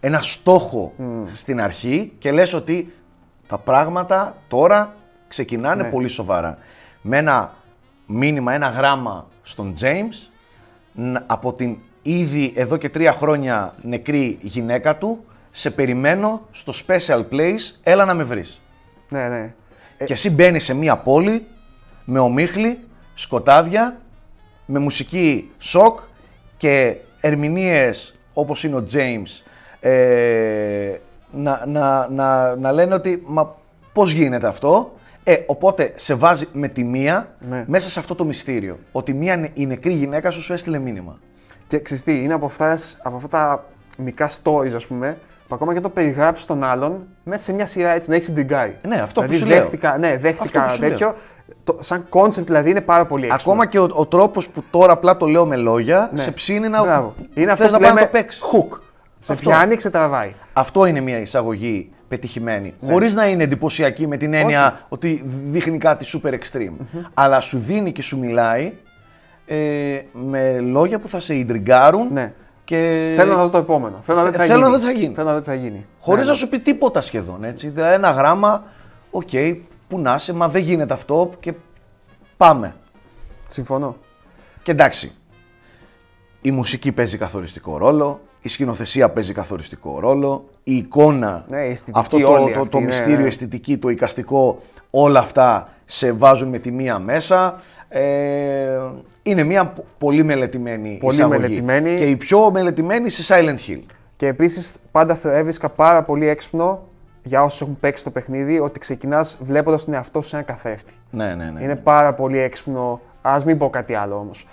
[0.00, 0.92] ένα στόχο
[1.32, 2.92] στην αρχή και λες ότι
[3.46, 4.94] Τα πράγματα τώρα
[5.28, 5.88] ξεκινάνε Ναι.
[5.90, 6.58] πολύ σοβαρά.
[7.02, 7.54] Με ένα
[8.06, 10.28] μήνυμα, ένα γράμμα στον James
[10.94, 17.24] ν- από την ήδη εδώ και τρία χρόνια νεκρή γυναίκα του σε περιμένω στο special
[17.32, 18.60] place, έλα να με βρεις.
[19.08, 19.54] Ναι, ναι.
[20.04, 21.46] Και εσύ μπαίνεις σε μία πόλη
[22.04, 22.78] με ομίχλη,
[23.14, 23.96] σκοτάδια,
[24.66, 25.98] με μουσική σοκ
[26.56, 29.42] και ερμηνείες όπως είναι ο James
[29.80, 30.94] ε,
[31.36, 33.54] να, να, να, να λένε ότι μα
[33.92, 34.92] πώς γίνεται αυτό;
[35.26, 37.64] Ε, οπότε σε βάζει με τη μία Ναι.
[37.66, 38.78] μέσα σε αυτό το μυστήριο.
[38.92, 41.18] Ότι μία νε- η νεκρή γυναίκα σου σου έστειλε μήνυμα.
[41.66, 43.64] Και ξέρεις τι, είναι από, αυτές, από αυτά τα
[43.98, 47.88] μικρά stories, ας πούμε, που ακόμα και το περιγράψεις τον άλλον μέσα σε μια σειρά
[47.90, 48.76] έτσι να έχεις συντριγκάρει.
[48.88, 49.60] Ναι, αυτό που δηλαδή, σου λέω.
[49.62, 51.14] δέχτηκα, Ναι, Αυτό δέχτηκα που σου τέτοιο.
[51.64, 53.52] Το, σαν concept δηλαδή είναι πάρα πολύ έξυπνο.
[53.52, 56.22] Ακόμα και ο, ο τρόπος που τώρα απλά το λέω με λόγια Ναι.
[56.22, 57.14] σε ψήνει να Μπράβο.
[57.34, 58.42] Είναι θες αυτό να που πάει να λέμε το παίξεις.
[58.42, 58.78] hook.
[59.24, 59.50] Σε Αυτό.
[59.50, 60.34] πιάνει, ξετραβάει.
[60.52, 62.74] Αυτό είναι μια εισαγωγή πετυχημένη.
[62.86, 64.66] Χωρίς να είναι εντυπωσιακή με την έννοια Ναι.
[64.66, 64.76] Όχι.
[64.88, 66.72] ότι δείχνει κάτι super extreme.
[67.14, 68.72] Αλλά σου δίνει και σου μιλάει
[69.46, 72.32] ε, με λόγια που θα σε ιντριγκάρουν Ναι.
[72.64, 73.96] και Θέλω να δω το επόμενο.
[74.00, 74.70] Θέλω να δω τι θα Θέλω γίνει.
[74.70, 75.14] να δω τι θα γίνει.
[75.14, 75.86] Θέλω να δω τι θα γίνει.
[76.00, 76.38] χωρίς Ναι, να ναι.
[76.38, 77.44] σου πει τίποτα σχεδόν.
[77.44, 77.68] Έτσι.
[77.68, 78.64] Δηλαδή ένα γράμμα,
[79.10, 79.28] οκ,
[79.88, 81.52] που να είσαι, μα δεν γίνεται αυτό και
[82.36, 82.74] πάμε.
[83.46, 83.96] Συμφωνώ.
[84.62, 85.12] Και εντάξει,
[86.40, 91.98] η μουσική παίζει καθοριστικό ρόλο, η σκηνοθεσία παίζει καθοριστικό ρόλο, η εικόνα, Ναι, η αισθητική
[91.98, 93.26] αυτό το, όλη το, αυτή, το ναι, μυστήριο ναι.
[93.26, 94.58] αισθητική, το εικαστικό,
[94.90, 97.60] όλα αυτά σε βάζουν με τη μία μέσα.
[97.88, 98.80] Ε,
[99.22, 101.40] είναι μια πο- πολύ μελετημένη Πολύ εισαγωγή.
[101.40, 101.94] μελετημένη.
[101.96, 103.80] Και η πιο μελετημένη σε Silent Hill.
[104.16, 106.82] Και επίσης πάντα θε- έβρισκα πάρα πολύ έξυπνο
[107.22, 110.92] για όσους έχουν παίξει το παιχνίδι ότι ξεκινάς βλέποντας τον εαυτό σου σε ένα καθρέφτη.
[111.10, 111.62] Ναι, ναι, ναι.
[111.62, 113.00] Είναι πάρα πολύ έξυπνο.
[113.26, 114.46] Α μην πω κάτι άλλο όμως.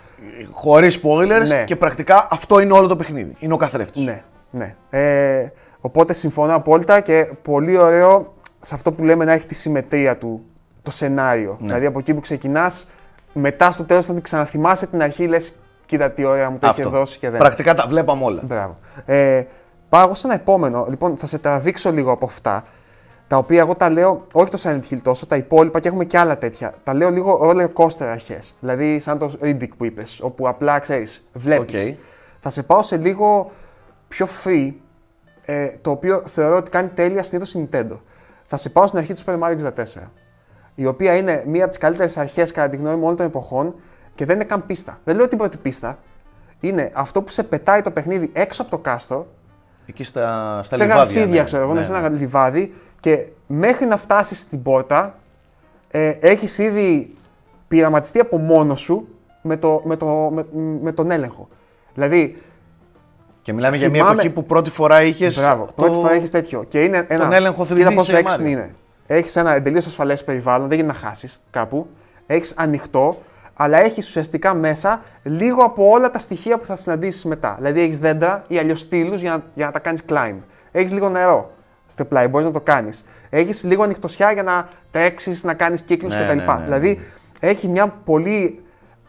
[0.51, 1.63] Χωρίς spoilers Ναι.
[1.63, 3.36] και πρακτικά αυτό είναι όλο το παιχνίδι.
[3.40, 4.04] Είναι ο καθρέφτης.
[4.04, 4.75] Ναι, ναι.
[4.90, 5.51] Ε,
[5.82, 10.46] οπότε συμφωνώ απόλυτα και πολύ ωραίο σε αυτό που λέμε να έχει τη συμμετρία του
[10.82, 11.58] το σενάριο.
[11.60, 11.68] Ναι.
[11.68, 12.88] Δηλαδή από εκεί που ξεκινάς,
[13.34, 17.20] μετά στο τέλος, όταν ξαναθυμάσαι την αρχή, λες: Κοίτα τι ωραία μου το είχε δώσει
[17.20, 17.40] και δεν.
[17.40, 18.42] Πρακτικά τα βλέπαμε όλα.
[18.46, 18.78] Μπράβο.
[19.06, 19.44] Ε,
[19.90, 20.86] πάω εγώ σε ένα επόμενο.
[20.90, 22.63] Λοιπόν, θα σε τραβήξω λίγο από αυτά.
[23.32, 26.17] Τα οποία εγώ τα λέω, όχι το Silent Hill τόσο, τα υπόλοιπα και έχουμε και
[26.17, 26.74] άλλα τέτοια.
[26.84, 28.56] Τα λέω λίγο roller coaster αρχές.
[28.60, 31.88] Δηλαδή, σαν το Riddick που είπες, όπου απλά ξέρεις, βλέπεις.
[31.88, 31.96] Οκ.
[32.39, 33.52] Θα σε πάω σε λίγο
[34.08, 34.74] πιο free,
[35.41, 38.00] ε, το οποίο θεωρώ ότι κάνει τέλεια συνήθως η Nintendo.
[38.46, 40.12] Θα σε πάω στην αρχή του Super Mario 64.
[40.76, 43.76] Η οποία είναι μία από τις καλύτερες αρχές κατά τη γνώμη μου όλων των εποχών
[44.15, 45.00] και δεν είναι καν πίστα.
[45.04, 46.00] Δεν λέω την πρώτη πίστα.
[46.60, 49.28] Είναι αυτό που σε πετάει το παιχνίδι έξω από το κάστρο,
[49.86, 51.44] Εκεί στα, στα σε λιβάδια, γαρσίδια, ναι.
[51.44, 51.98] ξέρω εγώ, Ναι, σε ναι.
[51.98, 55.16] ένα λιβάδι και μέχρι να φτάσεις στην πόρτα,
[55.92, 57.16] ε, έχεις ήδη
[57.68, 59.08] πειραματιστεί από μόνος σου
[59.42, 60.46] με, το, με, το, με,
[60.82, 61.48] με τον έλεγχο.
[61.94, 62.42] Δηλαδή,
[63.42, 65.36] Και μιλάμε για μια Θυμάμαι- εποχή που πρώτη φορά είχες.
[65.40, 65.68] Μπράβο.
[65.76, 66.64] Πρώτη φορά έχει τέτοιο.
[66.64, 67.20] Και είναι ένα.
[67.24, 68.52] τον έλεγχο 3D Κοίτα πόσο σε έξυπνη Mario.
[68.52, 68.76] είναι.
[69.08, 71.88] Έχεις ένα εντελώ ασφαλές περιβάλλον, δεν γίνεται να χάσεις κάπου.
[72.28, 73.18] Έχεις ανοιχτό,
[73.54, 77.56] αλλά έχεις ουσιαστικά μέσα λίγο από όλα τα στοιχεία που θα συναντήσεις μετά.
[77.58, 80.36] Δηλαδή έχεις δέντρα ή αλλιώς στήλους για, να- για να τα κάνεις climb.
[80.72, 81.52] Έχεις λίγο νερό
[81.91, 83.06] στο πλάι, μπορείς να το κάνεις.
[83.30, 86.36] Έχεις λίγο ανοιχτοσιά για να τρέξεις, να κάνεις κύκλους Ναι, κτλ.
[86.36, 86.63] ναι, ναι, ναι.
[86.63, 86.99] Δηλαδή
[87.39, 88.63] έχει μια πολύ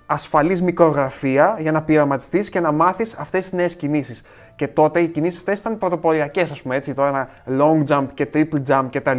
[0.06, 4.22] ασφαλής μικρογραφία για να πειραματιστείς και να μάθεις αυτές τις νέες κινήσεις.
[4.56, 7.28] Και τότε οι κινήσεις αυτές ήταν πρωτοποριακές, ας πούμε έτσι, τώρα ένα
[7.60, 9.18] long jump και triple jump κτλ.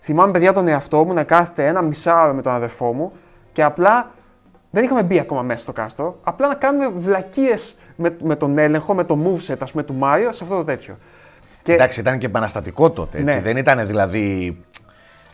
[0.00, 3.12] Θυμάμαι παιδιά τον εαυτό μου να κάθεται ένα μισάωρο με τον αδερφό μου
[3.52, 4.10] και απλά
[4.70, 8.94] δεν είχαμε μπει ακόμα μέσα στο κάστρο, απλά να κάνουμε βλακίες με, με τον έλεγχο,
[8.94, 10.98] με το moveset ας πούμε του Μάριο σε αυτό το τέτοιο.
[11.68, 13.18] Και Εντάξει, ήταν και επαναστατικό τότε.
[13.18, 13.34] Έτσι.
[13.34, 13.40] Ναι.
[13.42, 14.58] Δεν ήταν δηλαδή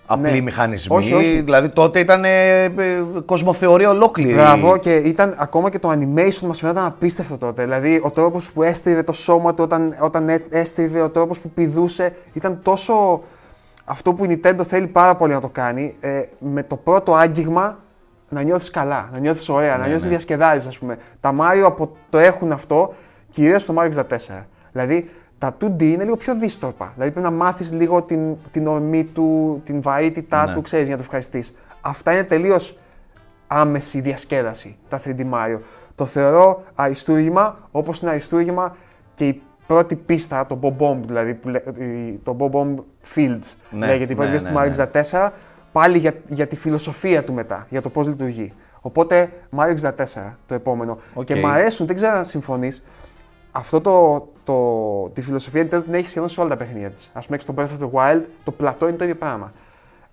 [0.06, 0.40] απλοί Ναι.
[0.40, 0.96] μηχανισμοί.
[0.96, 1.40] Όχι, όχι.
[1.40, 2.70] Δηλαδή τότε ήταν ε, ε,
[3.24, 4.34] κοσμοθεωρία ολόκληρη.
[4.34, 7.62] Μπράβο, και ήταν ακόμα και το animation μας φαινόταν απίστευτο τότε.
[7.62, 11.50] Δηλαδή, ο τρόπος που έστριβε το σώμα του όταν, όταν έ- έστριβε, ο τρόπος που
[11.50, 13.22] πηδούσε, ήταν τόσο.
[13.84, 17.78] Αυτό που η Nintendo θέλει πάρα πολύ να το κάνει, ε, με το πρώτο άγγιγμα
[18.28, 20.08] να νιώθεις καλά, να νιώθεις ωραία, να νιώθεις ναι.
[20.08, 20.98] διασκεδάζεις, ας πούμε.
[21.20, 22.94] Τα Mario από το έχουν αυτό,
[23.30, 24.46] κυρίως το Mario 64.
[24.72, 25.08] Δηλαδή,
[25.44, 26.92] τα 2D είναι λίγο πιο δύστροπα.
[26.94, 30.52] Δηλαδή, πρέπει να μάθεις λίγο την, την ορμή του, την βαρύτητά Ναι.
[30.54, 31.54] του, ξέρεις, για να το ευχαριστείς.
[31.80, 32.78] Αυτά είναι τελείως
[33.46, 35.59] άμεση διασκέδαση, τα 3D Mario.
[35.94, 38.76] Το θεωρώ αριστούργημα, όπως είναι αριστούργημα
[39.14, 42.74] και η πρώτη πίστα, το Bob Bomb, δηλαδή, που λέ- η- το Bob Bomb
[43.14, 45.28] Fields, Ναι, λέγεται η πρώτη ναι, πίστα ναι, του Mario 64,
[45.72, 48.52] πάλι για, για τη φιλοσοφία του μετά, για το πώς λειτουργεί.
[48.80, 50.98] Οπότε, Mario 64, το επόμενο.
[51.14, 51.24] Οκ.
[51.24, 52.85] Και μ' αρέσουν, δεν ξέρω αν συμφωνείς,
[53.52, 57.11] αυτό το, το, τη φιλοσοφία Nintendo την έχει σχεδόν σε όλα τα παιχνίδια της.
[57.12, 59.52] Ας πούμε, στο Breath of the Wild, το πλατό είναι το ίδιο πράγμα.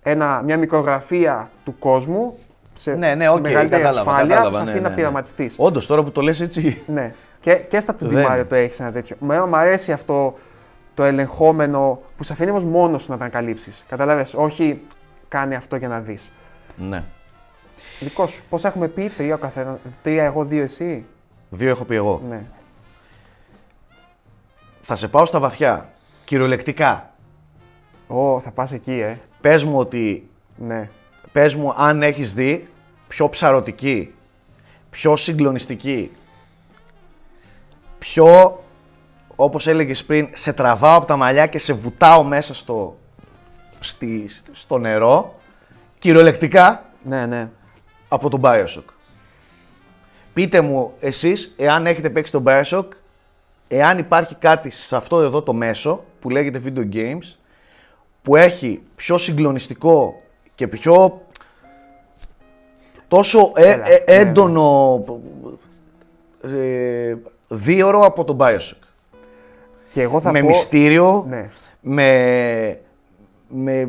[0.02, 2.38] Ένα, μια μικρογραφία του κόσμου
[2.74, 5.00] σε Ναι, ναι, οκ, μεγαλύτερη κατάλαβα, ασφάλεια, κατάλαβα, σε ναι, αφήνει ναι, να ναι.
[5.00, 5.56] πειραματιστείς.
[5.58, 6.82] Όντως, τώρα που το λες έτσι.
[6.86, 7.14] Ναι.
[7.40, 8.26] Και, και στα 2D Δεν.
[8.30, 9.16] Mario το έχεις ένα τέτοιο.
[9.22, 10.34] Εμένα μου αρέσει αυτό
[10.94, 13.84] το ελεγχόμενο που σε αφήνει όμως μόνος σου να τα ανακαλύψεις.
[13.88, 14.80] Κατάλαβε, όχι
[15.28, 16.32] κάνει αυτό για να δεις.
[16.76, 17.02] Ναι.
[18.00, 18.42] Δικό σου.
[18.48, 19.78] Πώς έχουμε πει, τρία ο καθένας.
[20.02, 21.04] Τρία εγώ, δύο εσύ;
[21.50, 22.22] Δύο έχω πει εγώ.
[22.28, 22.42] Ναι.
[24.82, 25.88] Θα σε πάω στα βαθιά.
[26.24, 27.10] Κυριολεκτικά.
[28.06, 29.18] Ω, θα πας εκεί, ε.
[29.40, 30.90] Πες μου ότι Ναι.
[31.32, 32.68] πες μου αν έχεις δει
[33.08, 34.14] πιο ψαρωτική,
[34.90, 36.10] πιο συγκλονιστική,
[37.98, 38.62] πιο,
[39.36, 42.96] όπως έλεγες πριν, σε τραβάω από τα μαλλιά και σε βουτάω μέσα στο,
[43.80, 45.34] στη, στο νερό,
[45.98, 47.50] κυριολεκτικά Ναι, ναι.
[48.08, 48.84] από τον Bioshock.
[50.32, 52.84] Πείτε μου εσείς, εάν έχετε παίξει τον Bioshock,
[53.76, 57.36] εάν υπάρχει κάτι σε αυτό εδώ το μέσο που λέγεται video games,
[58.22, 60.16] που έχει πιο συγκλονιστικό
[60.54, 61.22] και πιο
[63.08, 64.20] τόσο ε, Έλα, ε, ναι, ναι.
[64.20, 65.04] έντονο
[66.42, 67.14] ε,
[67.48, 68.86] δίωρο από τον Bioshock.
[69.88, 70.46] Και εγώ θα με πω.
[70.46, 71.50] μυστήριο, Ναι.
[71.80, 72.80] με,
[73.48, 73.86] με ε,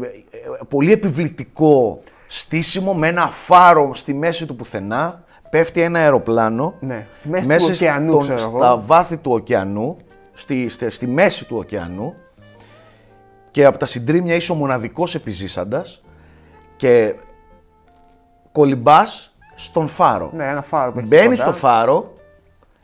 [0.67, 5.22] πολύ επιβλητικό στήσιμο, με ένα φάρο στη μέση του πουθενά,
[5.53, 8.57] πέφτει ένα αεροπλάνο Ναι, στη μέση μέσα του ωκεανού, στον- ξέρω εγώ.
[8.59, 9.97] στα βάθη του ωκεανού,
[10.33, 12.13] στη, στη, στη μέση του ωκεανού
[13.51, 16.01] και από τα συντρίμια είσαι ο μοναδικός επιζήσαντας
[16.75, 17.15] και
[18.51, 20.31] κολυμπάς στον φάρο.
[20.33, 21.41] Ναι, ένα φάρο που έχεις Μπαίνεις κοντά.
[21.51, 22.13] στο φάρο,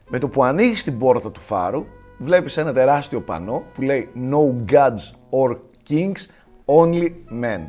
[0.09, 1.85] με το που ανοίγεις την πόρτα του φάρου,
[2.17, 5.55] βλέπεις ένα τεράστιο πανό που λέει No gods or
[5.89, 6.25] kings,
[6.65, 7.11] only
[7.43, 7.59] men.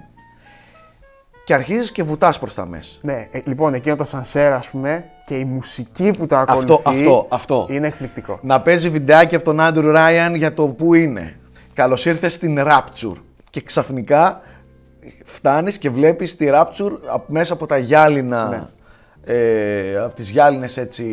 [1.50, 2.92] Και αρχίζεις και βουτάς προς τα μέσα.
[3.00, 6.72] Ναι, ε, λοιπόν, εκείνο το σανσέρ, ας πούμε, και η μουσική που το ακολουθεί.
[6.72, 7.66] Αυτό, αυτό, αυτό.
[7.70, 8.38] Είναι εκπληκτικό.
[8.42, 11.36] Να παίζει βιντεάκι από τον Άντρου Ράιαν για το που είναι.
[11.74, 13.16] Καλώς ήρθες στην Rapture.
[13.50, 14.40] Και ξαφνικά
[15.24, 19.34] φτάνεις και βλέπεις τη Rapture απ- μέσα από τα γυάλινα, Ναι.
[19.34, 21.04] ε, από τις γυάλινες έτσι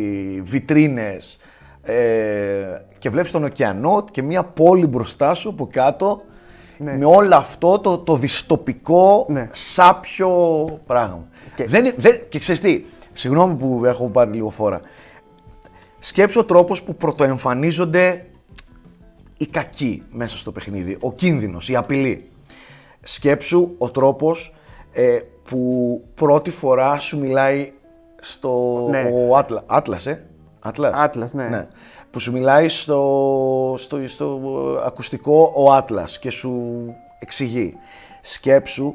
[0.42, 1.38] βιτρίνες
[1.82, 1.94] ε,
[2.98, 6.20] και βλέπεις τον ωκεανό και μια πόλη μπροστά σου από κάτω
[6.78, 6.96] Ναι.
[6.96, 9.48] με όλο αυτό το, το δυστοπικό Ναι.
[9.52, 11.22] σάπιο πράγμα.
[11.54, 14.80] Και- Δεν, δεν, και ξέρεις τι, συγγνώμη που έχω πάρει λίγο φόρα.
[15.98, 18.26] Σκέψου ο τρόπος που πρωτοεμφανίζονται
[19.36, 22.28] οι κακοί μέσα στο παιχνίδι, ο κίνδυνος, η απειλή.
[23.02, 24.54] Σκέψου ο τρόπος
[24.92, 27.72] ε, που πρώτη φορά σου μιλάει
[28.20, 29.10] στο Ναι.
[29.14, 30.24] ο Άτλα, Άτλας, ε;
[30.60, 30.92] Άτλας.
[30.94, 31.66] Άτλας, ναι.
[32.10, 34.40] Που σου μιλάει στο, στο, στο
[34.84, 36.84] ακουστικό ο Άτλας και σου
[37.18, 37.74] εξηγεί.
[38.20, 38.94] Σκέψου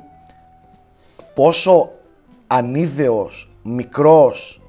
[1.33, 1.91] πόσο
[2.47, 4.61] ανίδεος, μικρός,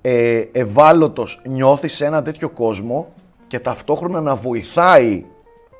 [0.00, 3.06] ε, ευάλωτος νιώθεις σε ένα τέτοιο κόσμο
[3.46, 5.24] και ταυτόχρονα να βοηθάει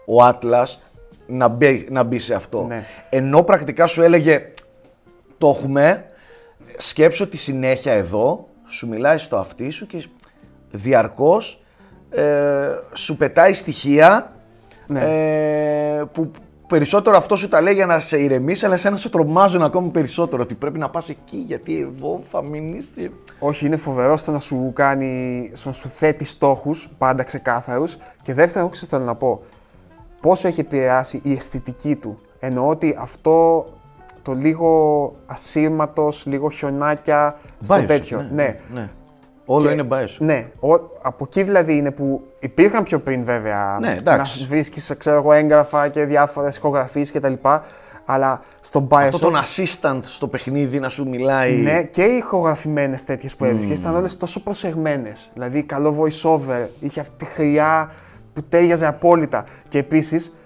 [0.06, 0.80] ο Άτλας
[1.26, 2.64] να μπει, να μπει σε αυτό.
[2.64, 2.84] Ναι.
[3.10, 4.52] Ενώ πρακτικά σου έλεγε
[5.38, 6.04] το έχουμε,
[6.76, 10.08] σκέψω τη συνέχεια εδώ, σου μιλάει στο αυτί σου και
[10.70, 11.59] διαρκώς
[12.10, 14.32] ε, σου πετάει στοιχεία
[14.86, 15.00] Ναι.
[15.00, 16.30] ε, που
[16.66, 20.42] περισσότερο αυτό σου τα λέει για να σε ηρεμήσει, αλλά εσένα σε τρομάζουν ακόμη περισσότερο
[20.42, 24.38] ότι πρέπει να πας εκεί γιατί εδώ θα μείνεις και- Όχι, είναι φοβερό στο να
[24.38, 27.96] σου κάνει, στο να σου θέτει στόχους πάντα ξεκάθαρους.
[28.22, 29.42] Και δεύτερον, εγώ ξέρω τι θέλω να πω.
[30.20, 32.18] Πόσο έχει επηρεάσει η αισθητική του.
[32.40, 33.66] Εννοώ ότι αυτό
[34.22, 38.28] το λίγο ασύρματος, λίγο χιονάκια στο Bioshock, τέτοιο.
[38.32, 38.56] Ναι.
[38.74, 38.88] ναι.
[39.52, 40.16] Όλο Και- είναι Bioshock.
[40.18, 40.68] Ναι, ο,
[41.02, 44.40] από εκεί δηλαδή είναι που υπήρχαν πιο πριν βέβαια Ναι, εντάξει.
[44.42, 47.32] να βρίσκεις ξέρω εγώ έγγραφα και διάφορες ηχογραφίες κτλ.
[48.04, 51.52] Αλλά στο Bioshock Αυτό τον assistant στο παιχνίδι να σου μιλάει.
[51.56, 53.78] ναι, και οι ηχογραφημένες τέτοιες που έβρισκε Mm.
[53.78, 55.30] ήταν όλες τόσο προσεγμένες.
[55.34, 57.90] Δηλαδή, καλό voice over, είχε αυτή τη χρειά
[58.32, 59.44] που τέριαζε απόλυτα.
[59.68, 60.36] Και επίσης,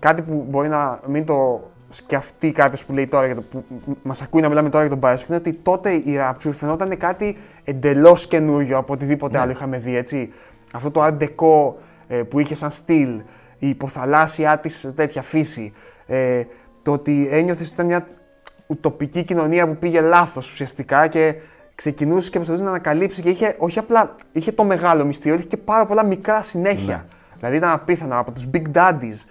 [0.00, 3.64] κάτι που μπορεί να μην το σκεφτεί κάποιος που λέει τώρα, για το, που
[4.02, 7.36] μας ακούει να μιλάμε τώρα για τον Bioshock, είναι ότι τότε η Rapture φαινόταν κάτι
[7.64, 9.42] εντελώς καινούριο από οτιδήποτε Ναι.
[9.42, 9.96] άλλο είχαμε δει.
[9.96, 10.32] Έτσι.
[10.74, 11.72] Αυτό το Art Deco
[12.08, 13.22] ε, που είχε σαν στυλ,
[13.58, 15.72] η υποθαλάσσια της τέτοια φύση,
[16.06, 16.42] ε,
[16.82, 18.06] το ότι ένιωθες ότι ήταν μια
[18.66, 21.34] ουτοπική κοινωνία που πήγε λάθος ουσιαστικά και
[21.74, 25.56] ξεκινούσε και προσπαθούσε να ανακαλύψει και είχε όχι απλά είχε το μεγάλο μυστήριο, είχε και
[25.56, 26.96] πάρα πολλά μικρά συνέχεια.
[26.96, 27.04] Ναι.
[27.38, 29.24] Δηλαδή ήταν απίθανο από τους Big Daddies.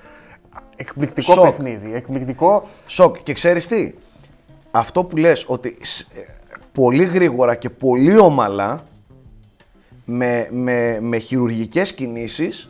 [0.75, 1.43] Εκπληκτικό Σοκ.
[1.43, 1.93] παιχνίδι.
[1.93, 2.67] Εκπληκτικό.
[2.85, 3.17] Σοκ.
[3.23, 3.93] Και ξέρεις τι,
[4.71, 6.21] αυτό που λες ότι σ- ε,
[6.73, 8.83] πολύ γρήγορα και πολύ ομαλά
[10.05, 12.69] με, με, με χειρουργικές κινήσεις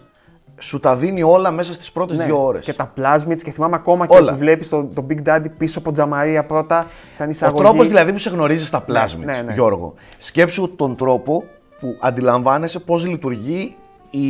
[0.62, 2.26] σου τα δίνει όλα μέσα στις πρώτες Ναι.
[2.26, 2.66] δύο ώρες.
[2.66, 4.32] Και τα plasmids και θυμάμαι ακόμα και Όλα.
[4.32, 7.64] που βλέπεις τον το Big Daddy πίσω από τζαμαρία πρώτα, σαν Ο εισαγωγή.
[7.64, 9.54] τρόπος δηλαδή που σε γνωρίζεις στα plasmids, ναι, ναι.
[9.54, 9.94] Γιώργο.
[10.18, 11.44] Σκέψου τον τρόπο
[11.80, 13.76] που αντιλαμβάνεσαι πώς λειτουργεί
[14.10, 14.28] η,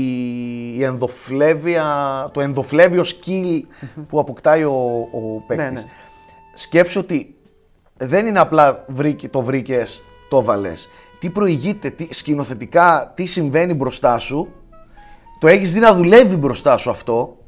[0.77, 1.85] η ενδοφλέβεια,
[2.33, 3.61] το ενδοφλέβιο skill
[4.07, 5.67] που αποκτάει ο, ο παίκτης.
[5.67, 5.83] Ναι, ναι.
[6.53, 7.35] Σκέψου ότι
[7.97, 10.89] δεν είναι απλά βρήκε, το βρήκες, το βάλες.
[11.19, 14.47] Τι προηγείται, τι, σκηνοθετικά, τι συμβαίνει μπροστά σου,
[15.39, 17.39] το έχεις δει να δουλεύει μπροστά σου αυτό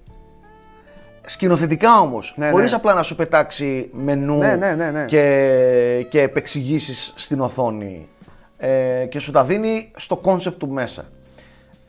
[1.25, 2.33] σκηνοθετικά όμως.
[2.37, 2.77] Ναι, Χωρίς ναι.
[2.77, 5.05] απλά να σου πετάξει μενού Ναι, ναι, ναι, ναι.
[5.05, 8.07] και, και επεξηγήσεις στην οθόνη.
[8.57, 11.05] Ε, και σου τα δίνει στο κόνσεπτ του μέσα.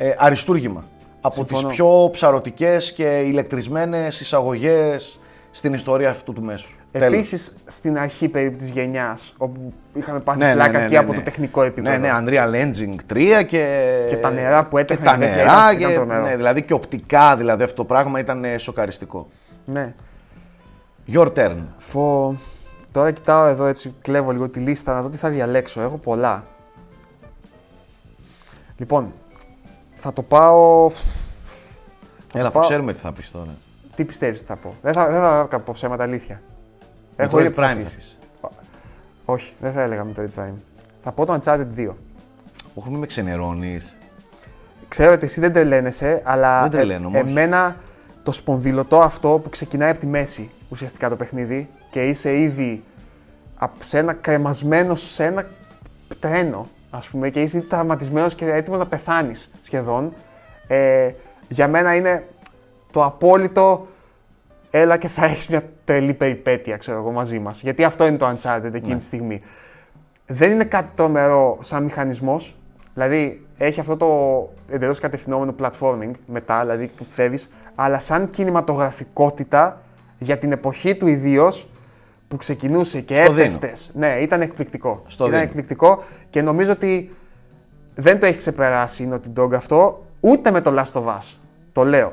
[0.04, 0.84] Ε, αριστούργημα.
[1.20, 1.66] Από Συμφωνώ.
[1.68, 6.72] τις πιο ψαρωτικές και ηλεκτρισμένες εισαγωγές στην ιστορία αυτού του μέσου.
[6.92, 7.08] Τέλος.
[7.12, 10.98] Επίσης στην αρχή περίπου της γενιάς, όπου είχαμε πάθει Ναι, ναι, πλάκα ναι, και ναι,
[10.98, 11.18] από ναι.
[11.18, 11.98] το τεχνικό επίπεδο.
[11.98, 14.06] Ναι, ναι, Unreal Engine 3 και.
[14.08, 16.22] Και τα νερά που και έτρεχαν τα και τέτοια νερά ήταν- και, ήταν τρομερό.
[16.22, 19.28] ναι, δηλαδή και οπτικά δηλαδή αυτό το πράγμα ήταν ε, σοκαριστικό.
[19.64, 19.94] ναι.
[21.12, 21.56] Your turn.
[21.78, 22.34] Φω...
[22.92, 25.80] Τώρα κοιτάω εδώ έτσι, κλέβω λίγο τη λίστα να δω τι θα διαλέξω.
[25.80, 26.42] Έχω πολλά.
[28.76, 29.12] Λοιπόν,
[30.02, 30.90] θα το πάω.
[32.34, 33.54] Έλα, πάω- θα ξέρουμε τι θα πεις τώρα.
[33.94, 34.74] Τι πιστεύεις ότι θα πω.
[34.82, 36.42] Δεν θα, δεν θα πω ψέματα αλήθεια.
[37.16, 37.96] Με Έχω το ήδη Red Prime θα αποφασίσει.
[37.96, 38.18] πεις.
[39.24, 40.54] Όχι, δεν θα έλεγα με το Red Prime.
[41.02, 41.88] Θα πω το Uncharted 2.
[42.74, 43.96] Όχι, μην με ξενερώνεις.
[44.88, 47.28] Ξέρω ότι εσύ δεν τρελαίνεσαι, αλλά Δεν τρελαίνομαι, όχι.
[47.28, 47.76] εμένα
[48.22, 52.82] το σπονδυλωτό αυτό που ξεκινάει από τη μέση ουσιαστικά το παιχνίδι και είσαι ήδη
[53.56, 55.46] απ- σε ένα κρεμασμένο σε ένα
[56.18, 60.12] τρένο, ας πούμε, και είσαι ήδη τραυματισμένος και έτοιμος να πεθάνεις σχεδόν.
[60.66, 61.11] Ε,
[61.48, 62.26] για μένα είναι
[62.90, 63.87] το απόλυτο
[64.70, 67.61] έλα και θα έχεις μια τρελή περιπέτεια, ξέρω εγώ, μαζί μας.
[67.61, 68.96] Γιατί αυτό είναι το Uncharted εκείνη Ναι.
[68.96, 69.42] τη στιγμή.
[70.26, 72.57] Δεν είναι κάτι τρομερό σαν μηχανισμός.
[72.94, 74.07] Δηλαδή, έχει αυτό το
[74.68, 79.81] εντελώς κατευθυνόμενο platforming μετά, δηλαδή που φεύγεις, αλλά σαν κινηματογραφικότητα
[80.18, 81.68] για την εποχή του ιδίως
[82.33, 83.45] που ξεκινούσε και Στο δίνω.
[83.47, 83.90] έπεφτες.
[83.95, 85.03] Ναι, ήταν εκπληκτικό.
[85.07, 85.42] Στο ήταν δίνω.
[85.42, 87.11] εκπληκτικό και νομίζω ότι
[87.95, 91.37] δεν το έχει ξεπεράσει η Naughty Dog αυτό, ούτε με το Last of Us.
[91.73, 92.12] Το λέω.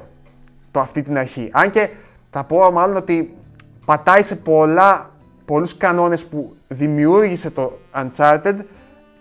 [0.71, 1.49] Το αυτή την αρχή.
[1.51, 1.89] Αν και
[2.29, 3.35] θα πω μάλλον ότι
[3.85, 5.09] πατάει σε πολλά,
[5.45, 8.55] πολλούς κανόνες που δημιούργησε το Uncharted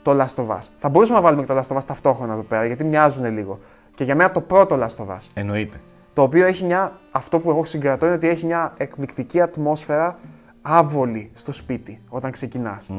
[0.03, 0.69] το Last of Us.
[0.79, 3.59] Θα μπορούσαμε να βάλουμε και το Last of Us ταυτόχρονα εδώ πέρα, γιατί μοιάζουν λίγο.
[3.95, 5.27] Και για μένα το πρώτο Last of Us.
[5.35, 5.81] Εννοείται.
[6.13, 10.19] Το οποίο έχει μια, αυτό που εγώ συγκρατώ είναι ότι έχει μια εκπληκτική ατμόσφαιρα
[10.69, 12.91] άβολη στο σπίτι όταν ξεκινάς.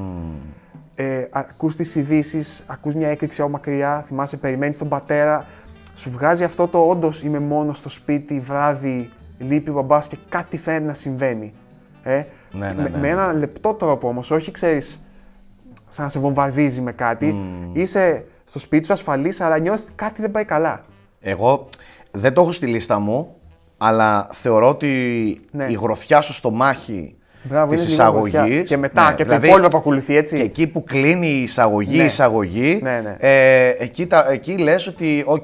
[0.95, 5.45] Ε, ακούς τις ειδήσεις, ακούς μια έκρηξη από μακριά, θυμάσαι, περιμένεις τον πατέρα,
[5.93, 10.57] σου βγάζει αυτό το όντως είμαι μόνος στο σπίτι, βράδυ, λείπει ο μπαμπάς και κάτι
[10.57, 11.53] φαίνεται να συμβαίνει.
[12.03, 13.07] Ε, Ναι, ναι, με, ναι, με ναι.
[13.07, 15.05] ένα λεπτό τρόπο όμως, όχι ξέρεις,
[15.87, 17.35] σαν να σε βομβαρδίζει με κάτι,
[17.73, 20.85] είσαι στο σπίτι σου ασφαλής, αλλά νιώθεις ότι κάτι δεν πάει καλά.
[21.19, 21.67] Εγώ
[22.11, 23.35] δεν το έχω στη λίστα μου,
[23.77, 24.87] αλλά θεωρώ ότι
[25.51, 25.63] Ναι.
[25.69, 28.33] η γροθιά στο στομάχι Μπράβο, της είναι λίγο εισαγωγής...
[28.33, 28.63] γροθιά.
[28.63, 30.35] Και μετά, ναι, και δηλαδή, το υπόλοιπο που ακολουθεί, έτσι.
[30.37, 32.01] Και εκεί που κλείνει η εισαγωγή, Ναι.
[32.03, 33.15] η εισαγωγή, Ναι, ναι.
[33.19, 35.43] Ε, εκεί, τα, εκεί λες ότι, οκέι,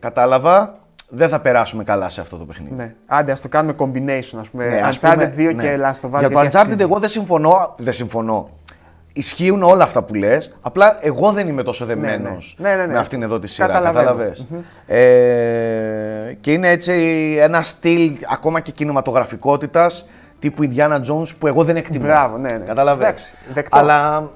[0.00, 0.78] κατάλαβα,
[1.08, 2.74] δεν θα περάσουμε καλά σε αυτό το παιχνίδι.
[2.76, 2.94] Ναι.
[3.06, 4.68] Άντε, ας το κάνουμε combination, ας πούμε.
[4.68, 5.62] Ναι, ας Uncharted πούμε, 2 ναι.
[5.62, 6.18] και Last of Us.
[6.18, 6.82] Για το γιατί Uncharted αξίζει.
[6.82, 8.48] εγώ δεν συμφωνώ, δεν συμφωνώ.
[9.14, 12.92] Ισχύουν όλα αυτά που λες, απλά εγώ δεν είμαι τόσο δεμένος Ναι, ναι, ναι.
[12.92, 14.06] με αυτήν εδώ τη σειρά, Καταλαβαίνω.
[14.06, 14.44] κατάλαβες;
[14.86, 16.92] Ε, και είναι έτσι
[17.40, 20.06] ένα στυλ ακόμα και κινηματογραφικότητας
[20.42, 22.04] τύπου Indiana Jones που εγώ δεν εκτιμώ.
[22.04, 22.64] Μπράβο, ναι, ναι.
[22.64, 23.06] Καταλαβες.
[23.06, 23.78] Εντάξει, δεκτό.
[23.78, 24.30] Αλλά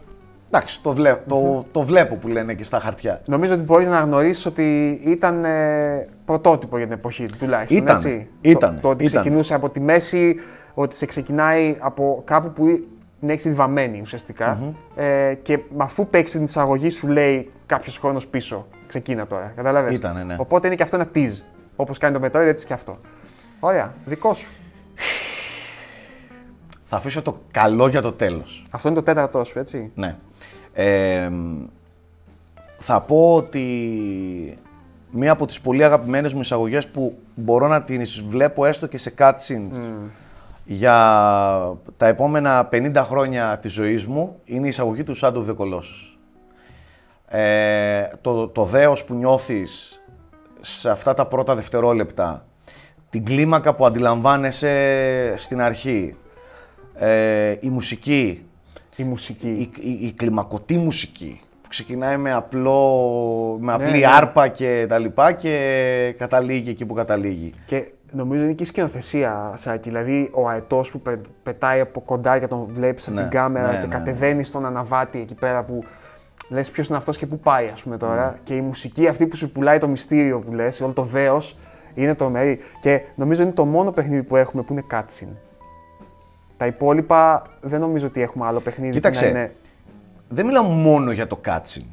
[0.50, 3.20] εντάξει, το, βλέ, το, το βλέπω που λένε και στα χαρτιά.
[3.26, 7.76] Νομίζω ότι μπορείς να γνωρίσεις ότι ήταν ε, πρωτότυπο για την εποχή του τουλάχιστον.
[7.76, 8.28] Ήτανε, έτσι.
[8.40, 9.20] ήτανε, το, το ότι ήτανε.
[9.20, 10.36] ξεκινούσε από τη μέση,
[10.74, 12.64] ότι σε ξεκινάει από κάπου που
[13.20, 14.74] την έχεις τη βαμμένη ουσιαστικά.
[14.96, 18.66] Ε, και με αφού παίξεις την εισαγωγή, σου λέει κάποιος χρόνος πίσω.
[18.86, 19.52] Ξεκίνα τώρα.
[19.56, 19.94] Καταλαβες.
[19.94, 20.36] Ήτανε, ναι.
[20.38, 21.42] Οπότε είναι και αυτό ένα tease.
[21.76, 22.98] Όπως κάνει το Metroid, έτσι και αυτό.
[23.60, 24.52] Ωραία, δικό σου.
[26.88, 28.66] Θα αφήσω το καλό για το τέλος.
[28.70, 30.16] Αυτό είναι το τέταρτό σου, έτσι; Ναι.
[30.72, 31.30] Ε,
[32.78, 34.58] θα πω ότι
[35.10, 39.14] μία από τις πολύ αγαπημένες μου εισαγωγές που μπορώ να τις βλέπω έστω και σε
[39.18, 39.80] cutscenes
[40.64, 40.94] για
[41.96, 46.16] τα επόμενα 50 χρόνια της ζωής μου είναι η εισαγωγή του Shadow of the Colossus.
[47.28, 50.02] Ε, το, το δέος που νιώθεις
[50.60, 52.46] σε αυτά τα πρώτα δευτερόλεπτα,
[53.10, 56.16] την κλίμακα που αντιλαμβάνεσαι στην αρχή,
[56.98, 58.46] ε, η μουσική,
[58.96, 59.48] Η μουσική.
[59.48, 64.06] η, η, η κλιμακωτή μουσική που ξεκινάει με, απλό, με απλή ναι.
[64.16, 67.52] άρπα και τα λοιπά και καταλήγει εκεί που καταλήγει.
[67.66, 69.88] Και νομίζω είναι και η σκηνοθεσία, Σάκη.
[69.88, 73.66] Δηλαδή, ο αετός που πε- πετάει από κοντά και τον βλέπεις από Ναι, την κάμερα
[73.66, 75.84] ναι, και ναι, κατεβαίνει στον αναβάτη εκεί πέρα που
[76.48, 78.30] λες ποιος είναι αυτός και πού πάει, ας πούμε τώρα.
[78.30, 78.38] Ναι.
[78.42, 81.56] Και η μουσική αυτή που σου πουλάει το μυστήριο που λες, όλο το δέος,
[81.94, 82.58] είναι τρομερή.
[82.80, 85.36] Και νομίζω είναι το μόνο παιχνίδι που έχουμε που είναι cutscene.
[86.56, 89.26] Τα υπόλοιπα δεν νομίζω ότι έχουμε άλλο παιχνίδι Κοίταξε.
[89.26, 89.52] που να είναι.
[90.28, 91.84] Δεν μιλάω μόνο για το cutscene.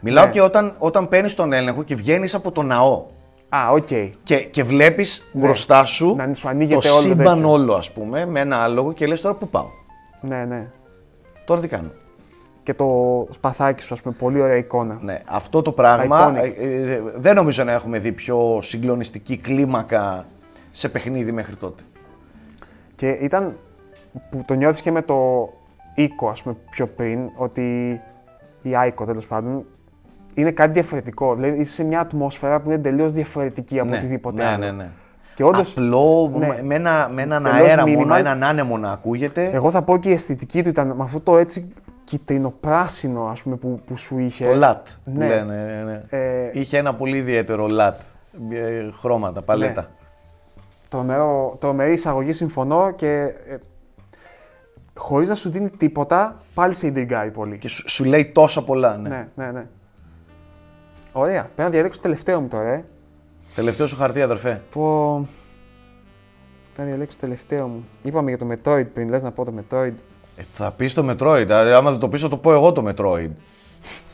[0.00, 0.30] Μιλάω Ναι.
[0.30, 3.06] και όταν, όταν παίρνεις τον έλεγχο και βγαίνεις από το ναό
[3.48, 3.88] Α, οκέι.
[4.22, 7.50] και, και βλέπεις μπροστά σου Να σου ανοίγεται το όλο το σύμπαν τέτοιο.
[7.50, 9.68] όλο, ας πούμε, με ένα άλογο και λες τώρα πού πάω.
[10.20, 10.70] Ναι, ναι.
[11.44, 11.90] Τώρα τι κάνω.
[12.62, 14.98] Και το σπαθάκι σου, ας πούμε, πολύ ωραία εικόνα.
[15.02, 16.52] Ναι, αυτό το πράγμα Iconic.
[16.58, 20.26] ε, ε, δεν νομίζω να έχουμε δει πιο συγκλονιστική κλίμακα
[20.70, 21.82] σε παιχνίδι μέχρι τότε.
[22.96, 23.56] Και ήταν
[24.30, 25.48] που το νιώθεις και με το
[25.94, 28.00] οίκο, ας πούμε, πιο πριν, ότι
[28.62, 29.64] η Άικο τέλος πάντων,
[30.34, 31.34] είναι κάτι διαφορετικό.
[31.34, 34.64] Δηλαδή είσαι σε μια ατμόσφαιρα που είναι τελείω διαφορετική από ναι, οτιδήποτε ναι, άλλο.
[34.64, 34.88] ναι, ναι.
[35.34, 36.46] Και όντως, Απλό, ναι.
[36.46, 38.18] με, με ένα, με έναν Τελώς αέρα μόνο, minimal.
[38.18, 39.50] έναν άνεμο να ακούγεται.
[39.52, 41.72] Εγώ θα πω και η αισθητική του ήταν με αυτό το έτσι
[42.04, 44.46] κυτρινοπράσινο ας πούμε που, που σου είχε.
[44.46, 44.86] Το λατ.
[45.04, 45.26] που Ναι.
[45.28, 46.02] λένε, ναι, ναι.
[46.08, 48.00] Ε, Είχε ένα πολύ ιδιαίτερο λατ.
[48.50, 49.80] ε, Χρώματα, παλέτα.
[49.80, 49.86] Ναι.
[50.88, 53.32] τρομερό, τρομερή εισαγωγή, συμφωνώ και
[55.00, 57.58] ε, χωρίς να σου δίνει τίποτα, πάλι σε ιντριγκάρει πολύ.
[57.58, 58.96] Και σου, σου λέει τόσα πολλά.
[58.96, 59.08] Ναι.
[59.08, 59.66] Ναι, ναι, ναι.
[61.12, 61.42] Ωραία.
[61.42, 62.84] Πρέπει να διαλέξω το τελευταίο μου τώρα, ε.
[63.54, 64.62] Τελευταίο σου χαρτί, αδερφέ.
[64.70, 65.28] Πω...
[66.74, 67.84] Πρέπει να διαλέξω το τελευταίο μου.
[68.02, 69.92] Είπαμε για το Metroid πριν, λες να πω το Metroid.
[70.36, 71.42] Ε, θα πεις το Metroid.
[71.46, 73.30] Δηλαδή, άμα δεν το πεις, θα το πω εγώ το Metroid.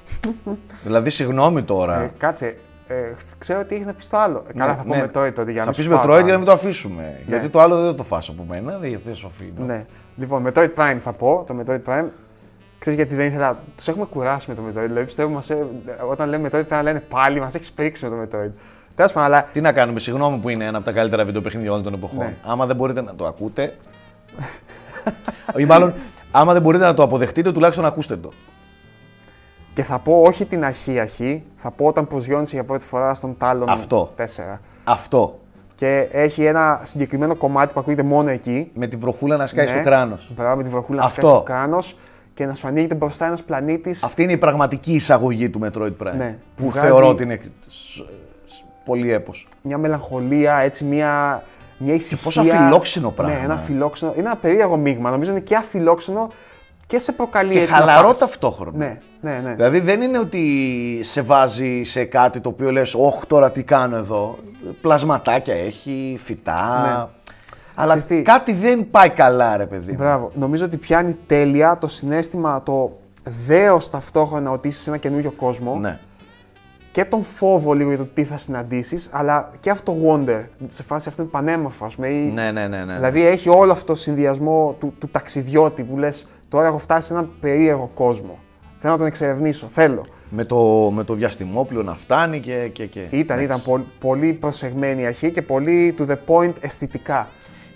[0.85, 2.01] δηλαδή, συγγνώμη τώρα.
[2.01, 2.94] Ε, κάτσε, ε,
[3.38, 4.42] ξέρω ότι έχεις να πεις το άλλο.
[4.49, 5.05] Ε, Καλά, θα πω ναι.
[5.05, 6.37] Metroid τότε για να θα μην πεις σου φάω Metroid το για να άλλο.
[6.37, 7.20] μην το αφήσουμε.
[7.27, 8.79] Γιατί το άλλο δεν θα το φας από μένα.
[8.79, 9.64] Δεν δεν σου αφήνω.
[9.66, 9.87] Ναι.
[10.16, 11.44] Λοιπόν, Metroid Prime θα πω.
[11.46, 12.07] Το Metroid Prime.
[12.79, 13.59] Ξέρεις γιατί δεν ήθελα.
[13.77, 14.87] Τους έχουμε κουράσει με το Metroid.
[14.87, 15.66] Δηλαδή πιστεύω μας, ε,
[16.11, 18.51] όταν λέμε Metroid πρέπει να λένε πάλι μας έχεις πρίξει με το Metroid.
[18.94, 21.83] Τέλος πάντων, αλλά Τι να κάνουμε, συγγνώμη που είναι ένα από τα καλύτερα βιντεοπαιχνίδια όλων
[21.83, 22.18] των εποχών.
[22.18, 22.37] Ναι.
[22.44, 23.77] Άμα δεν μπορείτε να το ακούτε.
[25.57, 25.94] ή μάλλον,
[26.31, 28.33] άμα δεν μπορείτε να το αποδεχτείτε, τουλάχιστον ακούστε το.
[29.76, 33.36] Και θα πω όχι την αρχή αρχή, θα πω όταν προσγειώνεσαι για πρώτη φορά στον
[33.40, 34.12] Talon Αυτό.
[34.16, 34.58] 4.
[34.84, 35.38] Αυτό.
[35.74, 38.70] Και έχει ένα συγκεκριμένο κομμάτι που ακούγεται μόνο εκεί.
[38.74, 39.70] Με τη βροχούλα να σκάει Ναι.
[39.72, 40.30] στο κράνος.
[40.36, 41.20] Μπράβο, με τη βροχούλα να Αυτό.
[41.20, 41.96] σκάσει στο κράνος
[42.34, 44.02] και να σου ανοίγεται μπροστά ένας πλανήτης.
[44.02, 46.14] Αυτή είναι η πραγματική εισαγωγή του Metroid Prime.
[46.16, 46.38] Ναι.
[46.56, 47.94] Που Βγάζει- θεωρώ ότι είναι σ-
[48.46, 49.48] σ- πολύ έπος.
[49.62, 51.42] Μια μελαγχολία, έτσι, μια,
[51.78, 52.18] μια ησυχία.
[52.24, 53.34] πόσο αφιλόξενο πράγμα.
[53.34, 54.12] Ναι, ένα αφιλόξενο.
[54.16, 55.10] Είναι ένα περίεργο μείγμα.
[55.10, 56.30] Νομίζω είναι και αφιλόξενο
[56.87, 58.18] και σε προκαλεί Και έτσι να χαλαρό πας.
[58.18, 58.77] ταυτόχρονα.
[58.77, 59.55] Ναι, ναι, ναι.
[59.55, 63.96] Δηλαδή δεν είναι ότι σε βάζει σε κάτι το οποίο λες «Ωχ, τώρα τι κάνω
[63.96, 64.38] εδώ».
[64.81, 66.83] Πλασματάκια έχει, φυτά.
[66.83, 67.33] Ναι.
[67.75, 69.96] Αλλά Ξέρεις τι; κάτι δεν πάει καλά ρε παιδί μου.
[69.99, 70.31] Μπράβο.
[70.35, 72.99] Νομίζω ότι πιάνει τέλεια το συνέστημα, το
[73.46, 75.99] δέος ταυτόχρονα ότι είσαι σε ένα καινούριο κόσμο Ναι.
[76.96, 80.82] Και τον φόβο λίγο για το τι θα συναντήσεις, αλλά και αυτό το wonder, σε
[80.82, 82.94] φάση αυτό είναι πανέμορφο, ας πούμε, ή- Ναι, ναι, ναι, ναι.
[82.94, 87.12] Δηλαδή έχει όλο αυτό το συνδυασμό του, του ταξιδιώτη που λες τώρα έχω φτάσει σε
[87.12, 88.38] έναν περίεργο κόσμο.
[88.76, 90.06] Θέλω να τον εξερευνήσω, θέλω.
[90.30, 92.68] Με, το, με το διαστημόπλιο να φτάνει και...
[92.72, 93.00] και, και.
[93.00, 93.44] Ήταν, Εντάξει.
[93.44, 97.28] ήταν πο- πολύ προσεγμένη η αρχή και πολύ to the point αισθητικά.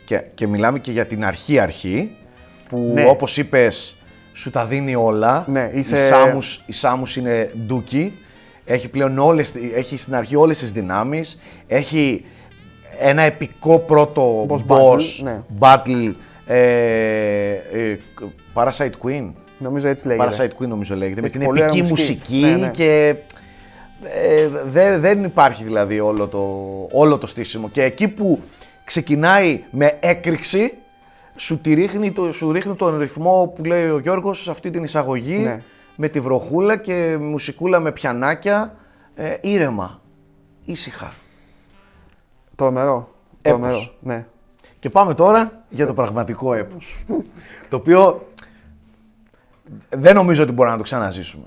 [0.05, 2.17] Και, και μιλάμε και για την αρχή-αρχή,
[2.69, 3.05] που Ναι.
[3.09, 3.97] όπως είπες
[4.33, 5.45] σου τα δίνει όλα.
[5.49, 8.19] Ναι, είσαι- η, Σάμους, η Σάμους είναι ντούκι,
[8.73, 12.25] έχει πλέον όλες, έχει στην αρχή όλες τις δυνάμεις, έχει
[12.99, 15.43] ένα επικό πρώτο Boss boss, battle, ναι.
[15.59, 16.13] battle,
[16.47, 17.99] ε, ε,
[18.55, 19.31] Parasite Queen.
[19.59, 20.29] Νομίζω έτσι λέγεται.
[20.31, 22.35] Parasite Queen νομίζω λέγεται, με Έχει την πολύ ωραία επική μουσική.
[22.37, 22.69] μουσική, Ναι, ναι.
[22.71, 23.15] και
[24.03, 26.49] ε, δε- δεν υπάρχει δηλαδή όλο το,
[26.93, 27.69] όλο το στήσιμο.
[27.69, 28.41] Και εκεί που
[28.85, 30.75] ξεκινάει με έκρηξη,
[31.37, 34.83] σου, τη ρίχνει, το, σου ρίχνει τον ρυθμό που λέει ο Γιώργος σε αυτή την
[34.85, 35.63] εισαγωγή, Ναι.
[36.03, 38.75] Με τη βροχούλα και μουσικούλα με πιανάκια,
[39.15, 40.01] ε, ήρεμα,
[40.65, 41.13] ήσυχα.
[42.55, 43.15] Τρομερό.
[43.43, 43.61] Έπος.
[43.61, 43.93] Τρομερό.
[44.01, 44.27] Ναι.
[44.79, 47.05] Και πάμε τώρα για το πραγματικό έπος.
[47.71, 48.27] το οποίο
[49.89, 51.45] δεν νομίζω ότι μπορούμε να το ξαναζήσουμε.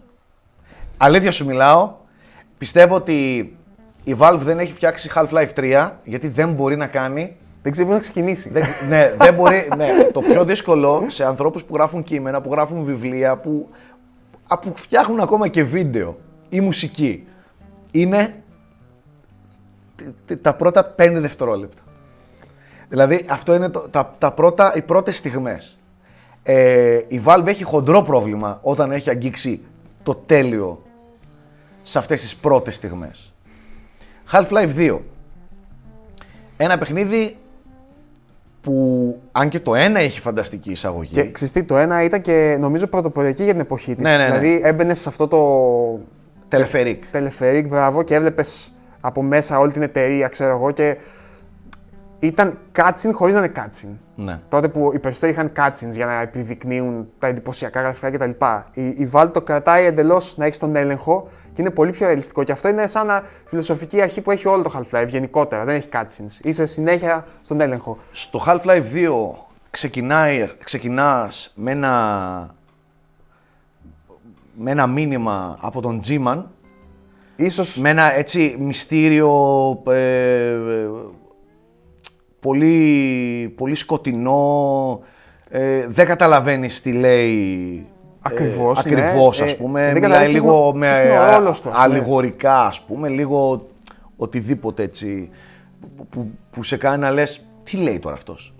[0.97, 1.93] Αλήθεια σου μιλάω,
[2.57, 3.37] πιστεύω ότι
[4.03, 7.37] η Valve δεν έχει φτιάξει Half-Life 3 γιατί δεν μπορεί να κάνει.
[7.61, 8.49] Δεν ξέρω πού να ξεκινήσει.
[8.49, 12.83] Δεν, ναι, δεν μπορεί, ναι, το πιο δύσκολο σε ανθρώπους που γράφουν κείμενα, που γράφουν
[12.83, 13.92] βιβλία, που, α,
[14.47, 16.17] που φτιάχνουν ακόμα και βίντεο
[16.49, 17.27] ή μουσική,
[17.91, 18.43] είναι
[19.95, 21.81] τ- τ- τα πρώτα 5 δευτερόλεπτα.
[22.89, 25.77] Δηλαδή, αυτό είναι το, τα, τα πρώτα, οι πρώτες στιγμές.
[26.43, 29.61] Ε, η Valve έχει χοντρό πρόβλημα όταν έχει αγγίξει
[30.03, 30.83] το τέλειο
[31.83, 33.33] σε αυτές τις πρώτες στιγμές.
[34.31, 34.99] Half-Life 2.
[36.57, 37.37] Ένα παιχνίδι
[38.63, 42.87] που, αν και το ένα έχει φανταστική εισαγωγή, Και ξυστή το ένα ήταν και νομίζω
[42.87, 44.03] πρωτοποριακή για την εποχή της.
[44.03, 44.37] Ναι, ναι, ναι.
[44.37, 45.99] Δηλαδή έμπαινε σε αυτό το
[46.47, 47.03] τελεφερίκ.
[47.11, 50.97] τελεφερίκ, μπράβο, και έβλεπες από μέσα όλη την εταιρεία, ξέρω εγώ, και
[52.19, 53.97] ήταν cutscene χωρίς να είναι cutscene.
[54.15, 54.39] Ναι.
[54.49, 58.29] Τότε που οι περισσότεροι είχαν cutscenes για να επιδεικνύουν τα εντυπωσιακά γραφικά κτλ.
[58.73, 62.43] Η, η Valve το κρατάει εντελώς να έχει τον έλεγχο και είναι πολύ πιο ρεαλιστικό.
[62.43, 65.65] Και αυτό είναι σαν να φιλοσοφική αρχή που έχει όλο το Half-Life γενικότερα.
[65.65, 66.43] Δεν έχει cutscenes.
[66.45, 67.97] Είσαι συνέχεια στον έλεγχο.
[68.11, 69.11] Στο Half-Life 2
[69.69, 72.55] ξεκινάει, ξεκινάς με ένα,
[74.53, 76.43] με ένα μήνυμα από τον G-Man,
[77.35, 79.31] Ίσως με ένα έτσι μυστήριο,
[79.87, 80.89] ε, ε,
[82.39, 85.01] πολύ, πολύ σκοτεινό,
[85.49, 87.87] ε, δεν καταλαβαίνεις τι λέει
[88.25, 88.95] Ακριβώς, ε, ναι.
[89.01, 91.31] ακριβώς Ε, ας πούμε, δεν μιλάει καταλαβαίνεις ποιος λίγο είναι ο- με ποιος είναι ο
[91.37, 91.85] ρόλος του, ας πούμε.
[91.85, 93.67] αλληγορικά ας πούμε, λίγο
[94.17, 95.29] οτιδήποτε έτσι
[95.97, 98.53] που, που, που σε κάνει να λες τι λέει τώρα αυτός.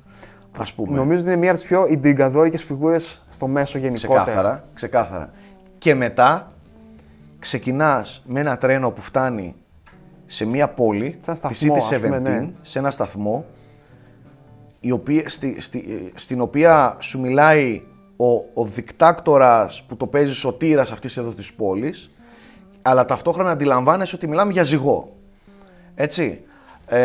[0.59, 0.97] ας πούμε.
[0.97, 4.23] Νομίζω ότι είναι μία από τις πιο ιντριγκαδόρικε φιγούρες στο μέσο γενικότερα.
[4.23, 5.29] Ξεκάθαρα, ξεκάθαρα.
[5.77, 6.47] Και μετά
[7.39, 9.55] ξεκινάς με ένα τρένο που φτάνει
[10.25, 12.49] σε μια πόλη, ένα τη σταθμό, City ας πούμε, 17, ναι.
[12.61, 13.45] σε ένα σταθμό,
[14.79, 17.81] η οποία, στη, στη- στην οποία σου μιλάει
[18.17, 22.11] ο, ο δικτάκτορας που το παίζει σωτήρας αυτής εδώ της πόλης,
[22.81, 25.09] αλλά ταυτόχρονα αντιλαμβάνεσαι ότι μιλάμε για ζυγό.
[25.95, 26.41] Έτσι.
[26.87, 26.97] Ε,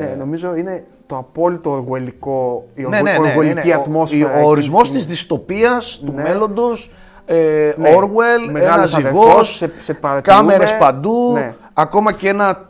[0.00, 4.24] Ναι, νομίζω είναι το απόλυτο οργουελικό, η ναι, οργου- ναι, ναι, οργουελική είναι ο- ατμόσφαιρα.
[4.24, 4.96] Ο, εκείνη ο τη ορισμός στιγμή.
[5.02, 6.22] της δυστοπίας, του Ναι.
[6.22, 6.90] μέλλοντος,
[7.24, 10.40] ε, Ναι, Orwell, ένα μεγάλος ζυγός, αδερφός, σε- σε παρατηρούμε.
[10.42, 11.54] κάμερες παντού, Ναι.
[11.74, 12.68] ακόμα και ένα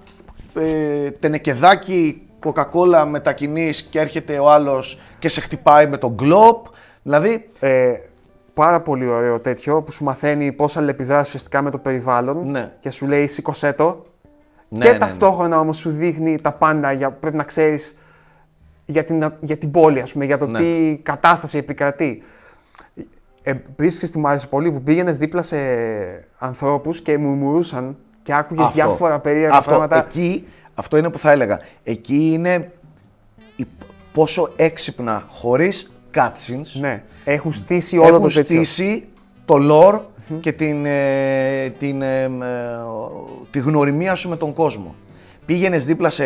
[0.56, 6.66] ε, τενεκεδάκι κοκακόλα μετακινείς και έρχεται ο άλλος και σε χτυπάει με τον γκλόπ.
[7.06, 7.94] Δηλαδή, Ε,
[8.54, 12.72] πάρα πολύ ωραίο τέτοιο που σου μαθαίνει πώς αλληλεπιδράσεις ουσιαστικά με το περιβάλλον Ναι.
[12.80, 14.06] και σου λέει σήκωσέ το.
[14.68, 14.98] ναι, και ναι, ναι.
[14.98, 17.98] ταυτόχρονα όμως σου δείχνει τα πάντα, για, πρέπει να ξέρεις
[18.86, 20.58] για την, για την πόλη, ας πούμε, για το Ναι.
[20.58, 22.22] τι κατάσταση επικρατεί.
[23.42, 25.56] Επίσης τι μου άρεσε πολύ που πήγαινες δίπλα σε
[26.38, 28.74] ανθρώπους και μουρμουρούσαν και άκουγες Αυτό.
[28.74, 29.96] διάφορα περίεργα αυτό, πράγματα.
[30.04, 31.60] Εκεί, αυτό είναι που θα έλεγα.
[31.84, 32.70] Εκεί είναι
[33.56, 33.66] η-
[34.12, 38.64] πόσο έξυπνα, χωρίς cutscenes, Ναι, έχουν στήσει όλο έχουν το τέτοιο.
[38.64, 39.06] στήσει
[39.44, 40.00] το lore
[40.40, 42.28] και την, ε, την, ε, ε,
[43.50, 44.94] τη γνωριμία σου με τον κόσμο.
[45.46, 46.24] Πήγαινες δίπλα σε,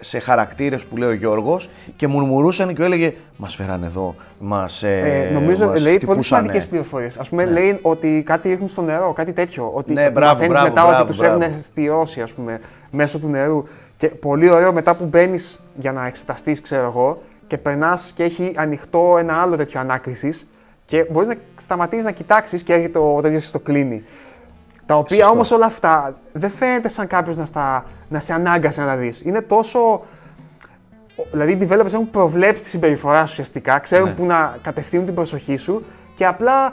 [0.00, 4.82] σε χαρακτήρες που λέει ο Γιώργος και μουρμουρούσαν και έλεγε Μας φέραν εδώ, μας.
[4.82, 7.18] Ε, νομίζω λέει πολύ σημαντικές πληροφορίες.
[7.18, 9.70] Α πούμε, λέει ότι κάτι ρίχνουν στο νερό, κάτι τέτοιο.
[9.74, 11.42] Ότι Ναι, μπράβο, μαθαίνεις μπράβο, μετά μπράβο, ότι του μπράβο.
[11.44, 12.60] έχουν στηρώσει, ας πούμε,
[12.90, 13.64] μέσω του νερού.
[13.96, 18.52] Και πολύ ωραίο μετά που μπαίνεις για να εξεταστείς, ξέρω εγώ, και περνάς και έχει
[18.56, 20.50] ανοιχτό ένα άλλο τέτοιο ανάκρισης
[20.84, 24.04] και μπορείς να σταματήσεις να κοιτάξεις και έρχεται ο τέτοιο και στο κλείνει.
[24.86, 25.32] Τα οποία Σωστό.
[25.32, 29.20] όμως όλα αυτά δεν φαίνεται σαν κάποιος να, στα- να σε ανάγκασε να τα δεις.
[29.24, 30.02] Είναι τόσο
[31.32, 34.14] Δηλαδή, οι developers έχουν προβλέψει τη συμπεριφορά σου ουσιαστικά, ξέρουν Ναι.
[34.14, 35.84] που να κατευθύνουν την προσοχή σου
[36.14, 36.72] και απλά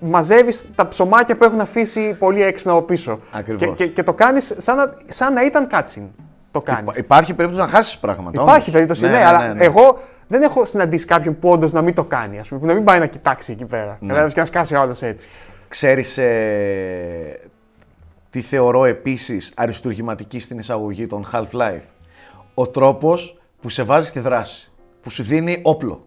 [0.00, 3.20] μαζεύεις τα ψωμάκια που έχουν αφήσει πολύ έξυπνα από πίσω.
[3.32, 3.60] Ακριβώς.
[3.76, 6.08] Και, και, και το κάνεις σαν, να- σαν να ήταν cutscene.
[6.54, 6.96] Το κάνεις.
[6.96, 8.42] Υπάρχει περίπτωση να χάσεις πράγματα.
[8.42, 8.70] Υπάρχει όμως.
[8.70, 12.48] περίπτωση, ναι, αλλά εγώ δεν έχω συναντήσει κάποιον που όντως να μην το κάνει, ας
[12.48, 13.96] πούμε, που να μην πάει να κοιτάξει εκεί πέρα.
[14.00, 14.06] Ναι.
[14.06, 15.28] Κατάλαβες, και να σκάσει ο άλλος έτσι.
[15.68, 17.40] Ξέρεις ε,
[18.30, 21.86] τι θεωρώ επίσης αριστουργηματική στην εισαγωγή των Half-Life;
[22.54, 24.70] Ο τρόπος που σε βάζει στη δράση,
[25.02, 26.06] που σου δίνει όπλο.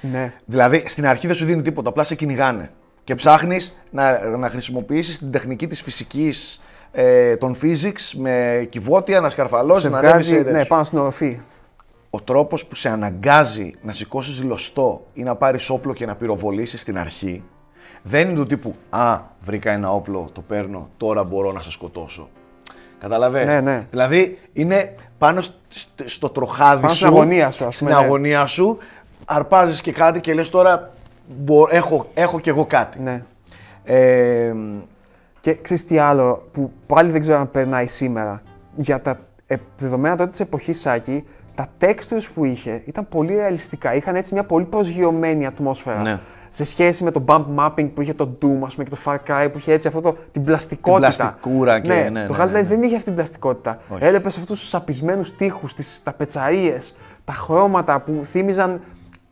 [0.00, 0.32] Ναι.
[0.44, 2.70] Δηλαδή στην αρχή δεν σου δίνει τίποτα, απλά σε κυνηγάνε.
[3.04, 6.60] Και ψάχνεις να, να χρησιμοποιήσεις την τεχνική της φυσικής,
[6.92, 10.98] ε, των physics, με κυβότια, να σκαρφαλώσεις, Σε να ανέβεις βγάζει σε ναι, πάνω στην
[10.98, 11.40] οροφή.
[12.10, 16.80] ο τρόπος που σε αναγκάζει να σηκώσεις λωστό ή να πάρεις όπλο και να πυροβολήσεις
[16.80, 17.44] στην αρχή
[18.02, 22.28] δεν είναι του τύπου «Α, βρήκα ένα όπλο, το παίρνω, τώρα μπορώ να σε σκοτώσω».
[23.00, 23.86] Καταλαβες; Ναι, ναι.
[23.90, 27.98] Δηλαδή είναι πάνω σ- σ- στο τροχάδι Πάνω σου, στην αγωνία σου, ας στην πούμε,
[27.98, 28.04] ναι.
[28.04, 28.78] αγωνία σου,
[29.24, 30.90] αρπάζεις και κάτι και λες τώρα
[31.26, 33.00] μπο- έχω, έχω κι εγώ κάτι.
[33.00, 33.22] Ναι.
[33.84, 34.54] Ε,
[35.48, 38.42] Και ξέρεις τι άλλο που πάλι δεν ξέρω αν περνάει σήμερα.
[38.76, 41.24] Για τα ε, δεδομένα τότε της εποχής Σάκη,
[41.54, 43.94] τα textures που είχε ήταν πολύ ρεαλιστικά.
[43.94, 46.02] Είχαν έτσι μια πολύ προσγειωμένη ατμόσφαιρα.
[46.02, 46.18] Ναι.
[46.48, 49.16] Σε σχέση με το bump mapping που είχε το Doom ας πούμε, και το Far
[49.26, 51.14] Cry που είχε έτσι αυτό το, την πλαστικότητα.
[51.16, 52.68] πλαστικούρα και- ναι, το ναι, Half-Life ναι, ναι.
[52.68, 53.78] δεν είχε αυτή την πλαστικότητα.
[53.88, 54.04] Όχι.
[54.04, 58.80] Έλεπες αυτούς τους απισμένου τείχους, τα πετσαρίες, τα χρώματα που θύμιζαν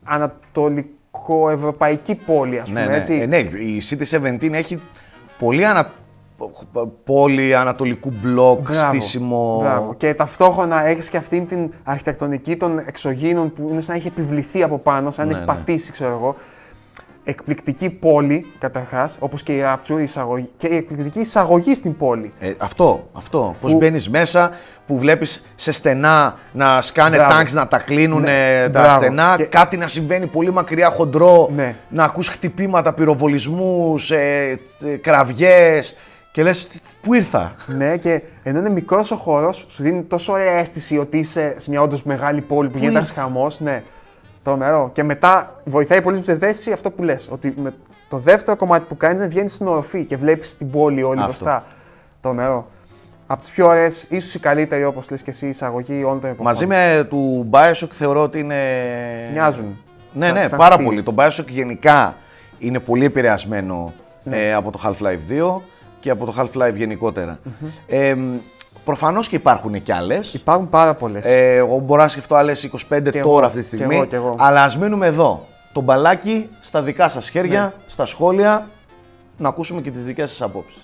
[0.04, 2.80] ανατολικοευρωπαϊκή πόλη, ας πούμε.
[2.80, 2.96] ναι, ναι.
[2.96, 3.14] έτσι.
[3.14, 4.04] Ε, ναι, η City
[4.40, 4.80] 17 έχει
[5.38, 5.92] πολύ ανα...
[7.05, 9.59] πόλη ανατολικού μπλοκ, στήσιμο.
[9.62, 9.95] Μπράβο.
[9.95, 14.62] Και ταυτόχρονα έχεις και αυτήν την αρχιτεκτονική των εξωγήινων που είναι σαν να έχει επιβληθεί
[14.62, 15.55] από πάνω, σαν να Ναι, έχει ναι.
[15.55, 16.34] πατήσει, ξέρω εγώ.
[17.28, 22.30] Εκπληκτική πόλη, καταρχάς, όπως και η Rapture, η εισαγωγή, και η εκπληκτική εισαγωγή στην πόλη.
[22.39, 23.57] Ε, αυτό, αυτό.
[23.61, 24.51] Πώς Που- μπαίνεις μέσα,
[24.87, 27.32] που βλέπεις σε στενά να σκάνε Μπράβο.
[27.34, 29.01] τάγκς, να τα κλείνουν Ναι, τα μπράβο.
[29.01, 31.74] στενά, Και- κάτι να συμβαίνει πολύ μακριά χοντρό, Ναι.
[31.89, 35.97] να ακούς χτυπήματα, πυροβολισμούς, ε, ε, κραυγές
[36.37, 40.32] και λες «Τι- πού ήρθα; ναι, και ενώ είναι μικρός ο χώρος, σου δίνει τόσο
[40.32, 43.61] ωραία αίσθηση ότι είσαι σε μια όντως μεγάλη πόλη που γίνεται ένας είσαι; χαμός.
[43.61, 43.82] Ναι,
[44.43, 44.91] τρομερό.
[44.93, 47.28] Και μετά βοηθάει πολύ στην θέση αυτό που λες.
[47.30, 47.74] Ότι με
[48.09, 51.24] το δεύτερο κομμάτι που κάνεις να βγαίνεις στην οροφή και βλέπεις την πόλη όλη Αυτό.
[51.26, 51.64] μπροστά.
[52.20, 52.66] Τρομερό.
[53.26, 56.47] Από τις πιο ωραίες, ίσως η καλύτερη όπως λες και εσύ, εισαγωγή όλων των εποχών.
[56.53, 58.57] Μαζί με του Bioshock θεωρώ ότι είναι...
[59.32, 59.76] Μοιάζουν.
[60.12, 60.87] Ναι, Σαν- ναι, σαν πάρα στυλ.
[60.87, 61.03] πολύ.
[61.03, 62.14] Το Bioshock γενικά
[62.59, 64.37] είναι πολύ επηρεασμένο Ναι.
[64.47, 65.61] ε, από το Half-Life 2
[66.07, 67.38] και από το Half-Life γενικότερα.
[67.86, 68.16] Ε,
[68.84, 70.34] προφανώς και υπάρχουν και άλλες.
[70.34, 71.24] Υπάρχουν πάρα πολλές.
[71.26, 73.94] Ε, εγώ μπορώ να σκεφτώ άλλες 25 Κι τώρα εγώ, αυτή τη κι στιγμή.
[73.96, 74.34] εγώ, κι εγώ.
[74.38, 75.46] Αλλά ας μείνουμε εδώ.
[75.72, 77.72] Το μπαλάκι στα δικά σας χέρια, Ναι.
[77.86, 78.68] στα σχόλια,
[79.38, 80.82] να ακούσουμε και τις δικές σας απόψεις.